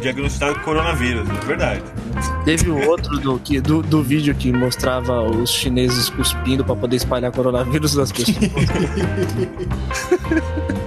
diagnosticado 0.00 0.54
com 0.54 0.60
coronavírus, 0.60 1.28
é 1.28 1.44
verdade. 1.44 1.82
Teve 2.44 2.70
o 2.70 2.88
outro 2.88 3.18
do, 3.18 3.36
que, 3.40 3.60
do, 3.60 3.82
do 3.82 4.00
vídeo 4.00 4.32
que 4.32 4.52
mostrava 4.52 5.22
os 5.22 5.50
chineses 5.50 6.08
cuspindo 6.08 6.64
pra 6.64 6.76
poder 6.76 6.94
espalhar 6.94 7.32
coronavírus 7.32 7.96
nas 7.96 8.12
pessoas. 8.12 8.38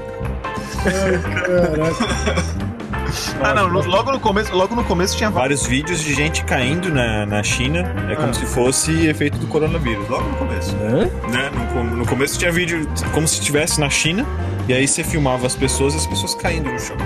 Ah, 3.42 3.54
não, 3.54 3.68
logo 3.68 4.12
no 4.12 4.20
começo, 4.20 4.54
logo 4.56 4.76
no 4.76 4.84
começo 4.84 5.16
tinha 5.16 5.30
vários 5.30 5.66
vídeos 5.66 6.00
de 6.02 6.14
gente 6.14 6.44
caindo 6.44 6.90
na, 6.94 7.26
na 7.26 7.42
China, 7.44 7.80
é 8.10 8.16
como 8.16 8.30
Ah. 8.30 8.34
se 8.34 8.46
fosse 8.46 9.08
efeito 9.08 9.38
do 9.38 9.48
coronavírus, 9.48 10.08
logo 10.10 10.28
no 10.30 10.36
começo. 10.36 10.76
Hã? 10.82 11.06
Né? 11.32 11.50
No, 11.74 11.84
no 11.98 12.06
começo 12.06 12.38
tinha 12.38 12.52
vídeo 12.52 12.88
como 13.14 13.28
se 13.28 13.36
estivesse 13.40 13.80
na 13.80 13.90
China, 13.90 14.26
e 14.68 14.74
aí 14.74 14.88
você 14.88 15.04
filmava 15.04 15.48
as 15.48 15.56
pessoas 15.56 15.94
e 15.94 15.98
as 15.98 16.06
pessoas 16.06 16.36
caindo 16.36 16.70
no 16.70 16.80
chão. 16.80 16.98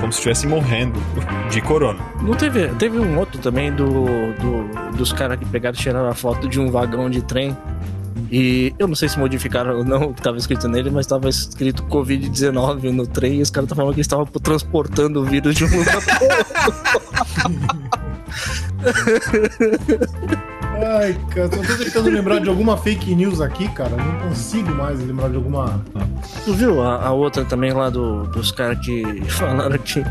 Como 0.00 0.12
se 0.12 0.18
estivessem 0.18 0.48
morrendo 0.50 0.98
de 1.50 1.60
corona. 1.60 2.00
Não 2.20 2.34
teve, 2.34 2.66
teve 2.70 2.98
um 2.98 3.16
outro 3.18 3.38
também 3.40 3.70
do, 3.72 4.32
do- 4.32 4.96
dos 4.96 5.12
caras 5.12 5.38
que 5.38 5.44
pegaram 5.44 5.76
e 5.76 5.78
tiraram 5.78 6.08
a 6.08 6.14
foto 6.14 6.48
de 6.48 6.58
um 6.58 6.70
vagão 6.70 7.08
de 7.08 7.22
trem 7.22 7.56
E 8.30 8.74
eu 8.78 8.86
não 8.88 8.94
sei 8.94 9.08
se 9.08 9.18
modificaram 9.18 9.78
ou 9.78 9.84
não 9.84 10.04
o 10.04 10.14
que 10.14 10.20
estava 10.20 10.36
escrito 10.36 10.68
nele, 10.68 10.90
mas 10.90 11.06
estava 11.06 11.28
escrito 11.28 11.82
Covid-19 11.84 12.90
no 12.90 13.06
trem 13.06 13.38
e 13.38 13.42
os 13.42 13.50
caras 13.50 13.66
estavam 13.66 13.82
falando 13.82 13.94
que 13.94 14.00
eles 14.00 14.06
estavam 14.06 14.26
transportando 14.26 15.20
o 15.20 15.24
vírus 15.24 15.54
de 15.54 15.64
um 15.64 15.78
lugar 15.78 15.98
Ai, 20.84 21.16
cara, 21.30 21.48
tô 21.48 21.58
tentando 21.58 22.10
lembrar 22.10 22.40
de 22.40 22.48
alguma 22.48 22.76
fake 22.76 23.14
news 23.14 23.40
aqui, 23.40 23.68
cara. 23.68 23.96
Não 23.96 24.28
consigo 24.28 24.74
mais 24.74 24.98
lembrar 25.00 25.28
de 25.28 25.36
alguma. 25.36 25.84
Tu 26.44 26.52
viu 26.54 26.82
a, 26.82 27.06
a 27.06 27.12
outra 27.12 27.44
também 27.44 27.72
lá 27.72 27.88
do, 27.88 28.24
dos 28.24 28.50
caras 28.50 28.84
que 28.84 29.22
falaram 29.30 29.78
que 29.78 30.02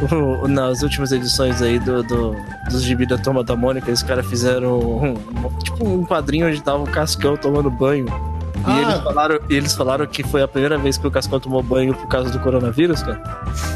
o- 0.00 0.46
nas 0.48 0.82
últimas 0.82 1.12
edições 1.12 1.60
aí 1.62 1.78
do, 1.78 2.02
do, 2.02 2.36
dos 2.70 2.82
gibi 2.82 3.06
da 3.06 3.18
Toma 3.18 3.42
da 3.44 3.54
Mônica, 3.56 3.90
os 3.90 4.02
caras 4.02 4.26
fizeram 4.26 4.78
um, 4.80 5.10
um- 5.12 5.58
tipo 5.62 5.86
um 5.88 6.04
quadrinho 6.04 6.46
onde 6.48 6.62
tava 6.62 6.82
o 6.82 6.86
Cascão 6.86 7.36
tomando 7.36 7.70
banho. 7.70 8.06
E 8.54 8.64
Ah. 8.64 8.80
eles, 8.82 9.00
falaram, 9.02 9.40
eles 9.50 9.74
falaram 9.74 10.06
que 10.06 10.22
foi 10.22 10.40
a 10.42 10.46
primeira 10.46 10.78
vez 10.78 10.96
que 10.96 11.04
o 11.06 11.10
Cascão 11.10 11.40
tomou 11.40 11.62
banho 11.64 11.94
por 11.94 12.06
causa 12.06 12.30
do 12.30 12.38
coronavírus, 12.38 13.02
cara. 13.02 13.20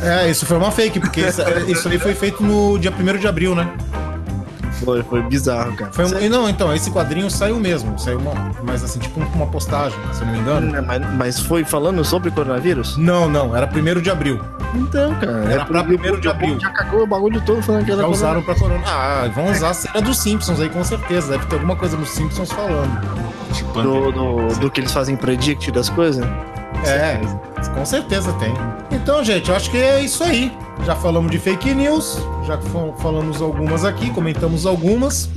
É, 0.03 0.31
isso 0.31 0.47
foi 0.47 0.57
uma 0.57 0.71
fake, 0.71 1.01
porque 1.01 1.23
isso, 1.23 1.43
isso 1.67 1.89
aí 1.89 1.99
foi 1.99 2.15
feito 2.15 2.41
no 2.43 2.79
dia 2.79 2.93
1 2.93 3.19
de 3.19 3.27
abril, 3.27 3.55
né? 3.55 3.69
Foi, 4.85 5.03
foi 5.03 5.23
bizarro, 5.23 5.75
cara. 5.77 5.93
Foi 5.93 6.05
um- 6.05 6.29
Não, 6.29 6.49
então, 6.49 6.73
esse 6.75 6.91
quadrinho 6.91 7.31
saiu 7.31 7.59
mesmo. 7.59 7.99
Saiu 7.99 8.19
uma. 8.19 8.33
Mas 8.63 8.83
assim, 8.85 8.99
tipo 8.99 9.19
uma 9.35 9.47
postagem, 9.47 9.99
se 10.13 10.21
eu 10.21 10.27
não 10.27 10.35
me 10.35 10.41
engano. 10.41 10.73
Não, 10.73 10.83
Mas, 10.85 11.15
mas 11.17 11.41
foi 11.41 11.65
falando 11.65 12.05
sobre 12.05 12.31
coronavírus? 12.31 12.97
Não, 12.97 13.29
não, 13.29 13.57
era 13.57 13.67
1 13.67 14.01
de 14.03 14.11
abril. 14.11 14.41
Então, 14.75 15.15
cara. 15.15 15.33
Era 15.51 15.65
pra 15.65 15.81
porque 15.83 15.95
primeiro 15.95 16.21
de 16.21 16.29
abril. 16.29 16.59
Já 16.61 16.71
cagou 16.71 17.03
o 17.03 17.07
bagulho 17.07 17.41
todo 17.41 17.63
falando 17.63 17.85
que 17.85 17.93
era 17.93 18.03
Já 18.03 18.09
usaram 18.09 18.43
coronavírus. 18.43 18.83
pra 18.83 18.91
corona. 18.91 19.25
Ah, 19.25 19.29
vão 19.35 19.51
usar 19.51 19.71
a 19.71 19.75
cena 19.75 20.01
dos 20.03 20.19
Simpsons 20.19 20.61
aí 20.61 20.69
com 20.69 20.85
certeza. 20.85 21.33
Deve 21.33 21.47
ter 21.47 21.55
alguma 21.55 21.77
coisa 21.77 21.97
nos 21.97 22.11
Simpsons 22.11 22.51
falando. 22.53 23.01
Tipo, 23.53 23.81
Do, 23.83 24.13
do, 24.13 24.49
do 24.61 24.71
que 24.71 24.81
eles 24.81 24.93
fazem 24.93 25.17
predict 25.17 25.71
das 25.71 25.89
coisas? 25.89 26.25
É, 26.89 27.21
com 27.75 27.85
certeza 27.85 28.33
tem. 28.35 28.53
Então, 28.91 29.23
gente, 29.25 29.49
eu 29.51 29.57
acho 29.57 29.71
que 29.71 29.77
é 29.77 30.01
isso 30.01 30.23
aí. 30.25 30.53
Já 30.85 30.95
falamos 30.95 31.31
de 31.31 31.39
fake 31.39 31.75
news, 31.75 32.19
já 32.47 32.59
fa- 32.59 32.93
falamos 32.99 33.41
algumas 33.43 33.85
aqui, 33.85 34.11
comentamos 34.11 34.67
algumas. 34.67 35.29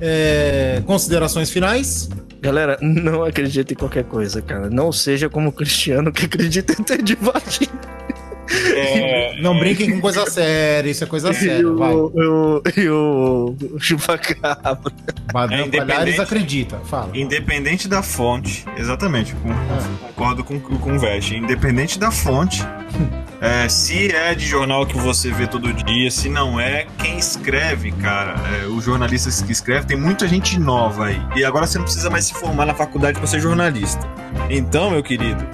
É, 0.00 0.82
considerações 0.86 1.50
finais. 1.50 2.08
Galera, 2.40 2.78
não 2.82 3.24
acredite 3.24 3.74
em 3.74 3.76
qualquer 3.76 4.04
coisa, 4.04 4.40
cara. 4.40 4.70
Não 4.70 4.92
seja 4.92 5.28
como 5.28 5.48
o 5.48 5.52
Cristiano 5.52 6.12
que 6.12 6.24
acredita 6.26 6.72
em 6.72 6.84
ter 6.84 7.02
de 7.02 7.14
vagina. 7.16 7.72
É, 8.78 9.40
Não 9.40 9.58
brinquem 9.58 9.90
com 9.92 10.00
coisa 10.00 10.24
séria, 10.30 10.90
isso 10.90 11.04
é 11.04 11.06
coisa 11.06 11.30
E 11.30 11.34
séria. 11.34 11.70
Vai. 11.72 11.92
o, 11.94 12.12
e 12.14 12.20
o, 12.26 12.62
e 12.76 12.88
o 12.88 13.56
chupacabra. 13.78 14.92
É. 14.92 15.32
Palhares 15.32 16.18
acredita. 16.20 16.78
Fala. 16.84 17.10
Independente 17.14 17.88
da 17.88 18.02
fonte, 18.02 18.64
exatamente, 18.76 19.34
com- 19.36 19.54
concordo 20.08 20.42
com, 20.44 20.58
com 20.60 20.94
o 20.94 20.98
Vest. 20.98 21.32
Independente 21.32 21.98
da 21.98 22.10
fonte, 22.10 22.64
é, 23.40 23.68
se 23.68 24.10
é 24.14 24.34
de 24.34 24.46
jornal 24.46 24.86
que 24.86 24.96
você 24.96 25.30
vê 25.30 25.46
todo 25.46 25.72
dia, 25.72 26.10
se 26.10 26.28
não 26.28 26.58
é, 26.58 26.86
quem 26.98 27.18
escreve, 27.18 27.92
cara, 27.92 28.34
é, 28.62 28.66
os 28.66 28.84
jornalistas 28.84 29.42
que 29.42 29.52
escrevem, 29.52 29.86
tem 29.86 29.96
muita 29.96 30.26
gente 30.26 30.58
nova 30.58 31.06
aí. 31.06 31.20
E 31.36 31.44
agora 31.44 31.66
você 31.66 31.78
não 31.78 31.84
precisa 31.84 32.10
mais 32.10 32.24
se 32.24 32.34
formar 32.34 32.66
na 32.66 32.74
faculdade 32.74 33.18
para 33.18 33.26
ser 33.26 33.40
jornalista. 33.40 34.06
Então, 34.50 34.90
meu 34.90 35.02
querido, 35.02 35.46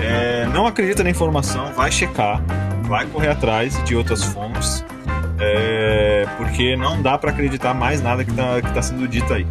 é, 0.00 0.46
não 0.52 0.66
acredita 0.66 1.02
na 1.02 1.10
informação, 1.10 1.72
vai 1.74 1.90
checar, 1.90 2.40
vai 2.82 3.06
correr 3.06 3.28
atrás 3.28 3.82
de 3.84 3.94
outras 3.96 4.22
fontes. 4.24 4.84
é, 5.38 6.24
porque 6.38 6.76
não 6.76 7.02
dá 7.02 7.18
para 7.18 7.30
acreditar 7.30 7.74
mais 7.74 8.00
nada 8.02 8.24
que 8.24 8.32
tá, 8.32 8.60
que 8.62 8.72
tá 8.72 8.80
sendo 8.82 9.06
dito 9.06 9.32
aí. 9.34 9.46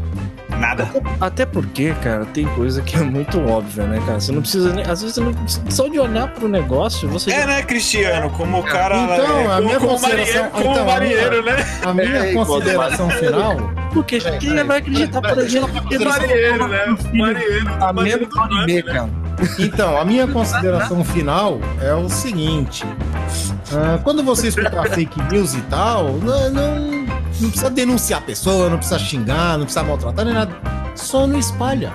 Nada. 0.59 0.87
Até 1.19 1.45
porque, 1.45 1.93
cara, 2.01 2.23
tem 2.25 2.45
coisa 2.47 2.81
que 2.81 2.95
é 2.95 3.01
muito 3.01 3.39
óbvia, 3.45 3.85
né, 3.85 4.01
cara? 4.05 4.21
Você 4.21 4.31
não 4.31 4.39
precisa 4.41 4.71
nem. 4.73 4.85
Às 4.85 5.01
vezes 5.01 5.15
você 5.15 5.21
não 5.21 5.33
precisa. 5.33 5.61
Só 5.69 5.87
de 5.89 5.99
olhar 5.99 6.29
pro 6.29 6.47
negócio, 6.47 7.09
você 7.09 7.29
É, 7.31 7.41
já. 7.41 7.45
né, 7.47 7.61
Cristiano? 7.63 8.29
Como 8.29 8.59
o 8.59 8.63
cara. 8.63 8.95
Então, 8.97 9.37
é, 9.41 9.45
a 9.45 9.49
como, 9.49 9.61
minha 9.65 9.79
como 9.79 9.89
consideração- 9.91 10.33
marinheiro, 10.43 10.51
como 10.51 10.71
então, 10.71 10.83
a 10.83 10.85
marinheiro, 10.85 11.43
né? 11.43 11.55
A 11.85 11.93
minha 11.93 12.07
É, 12.29 12.33
consideração 12.33 13.09
final. 13.09 13.57
Porque 13.93 14.19
quem 14.39 14.63
vai 14.63 14.77
acreditar, 14.77 15.21
por 15.21 15.37
exemplo, 15.39 15.69
Marinheiro, 16.05 16.67
né? 16.69 16.97
Marinheiro. 17.13 17.83
a 17.83 17.93
menos 17.93 18.29
e 18.67 18.73
né? 18.73 18.81
cara. 18.81 19.09
Então, 19.59 19.97
a 19.97 20.05
minha 20.05 20.27
consideração 20.27 21.03
final 21.03 21.59
é 21.81 21.93
o 21.93 22.09
seguinte: 22.09 22.85
ah, 23.73 23.99
quando 24.03 24.23
você 24.23 24.47
escutar 24.47 24.89
fake 24.89 25.21
news 25.31 25.53
e 25.53 25.61
tal, 25.63 26.13
não, 26.13 26.49
não, 26.51 26.79
não 27.41 27.49
precisa 27.49 27.69
denunciar 27.69 28.19
a 28.21 28.23
pessoa, 28.23 28.69
não 28.69 28.77
precisa 28.77 28.99
xingar, 28.99 29.57
não 29.57 29.65
precisa 29.65 29.83
maltratar 29.83 30.25
nem 30.25 30.33
nada. 30.33 30.55
Só 30.95 31.27
não 31.27 31.37
espalha. 31.37 31.93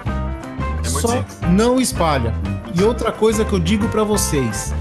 É 0.85 0.89
Só 0.89 1.09
simples. 1.09 1.39
não 1.51 1.81
espalha. 1.81 2.35
E 2.75 2.83
outra 2.83 3.11
coisa 3.11 3.45
que 3.45 3.53
eu 3.53 3.59
digo 3.59 3.89
pra 3.89 4.05
vocês: 4.05 4.75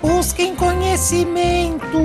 busquem 0.00 0.54
conhecimento. 0.54 1.98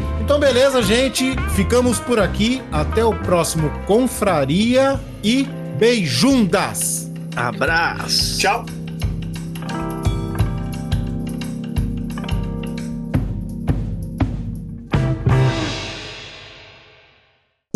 Então, 0.30 0.38
beleza, 0.38 0.80
gente. 0.80 1.34
Ficamos 1.56 1.98
por 1.98 2.20
aqui. 2.20 2.62
Até 2.70 3.04
o 3.04 3.12
próximo 3.12 3.68
Confraria 3.84 5.00
e 5.24 5.42
beijundas. 5.76 7.10
Abraço. 7.34 8.38
Tchau. 8.38 8.64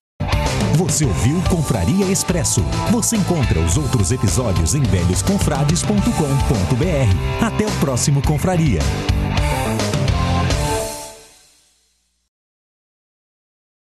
Você 0.77 1.07
ouviu 1.07 1.41
Confraria 1.49 2.05
Expresso. 2.05 2.63
Você 2.91 3.17
encontra 3.17 3.59
os 3.61 3.79
outros 3.79 4.13
episódios 4.13 4.75
em 4.75 4.83
velhosconfrades.com.br. 4.83 7.47
Até 7.47 7.67
o 7.67 7.73
próximo 7.81 8.21
Confraria. 8.21 8.81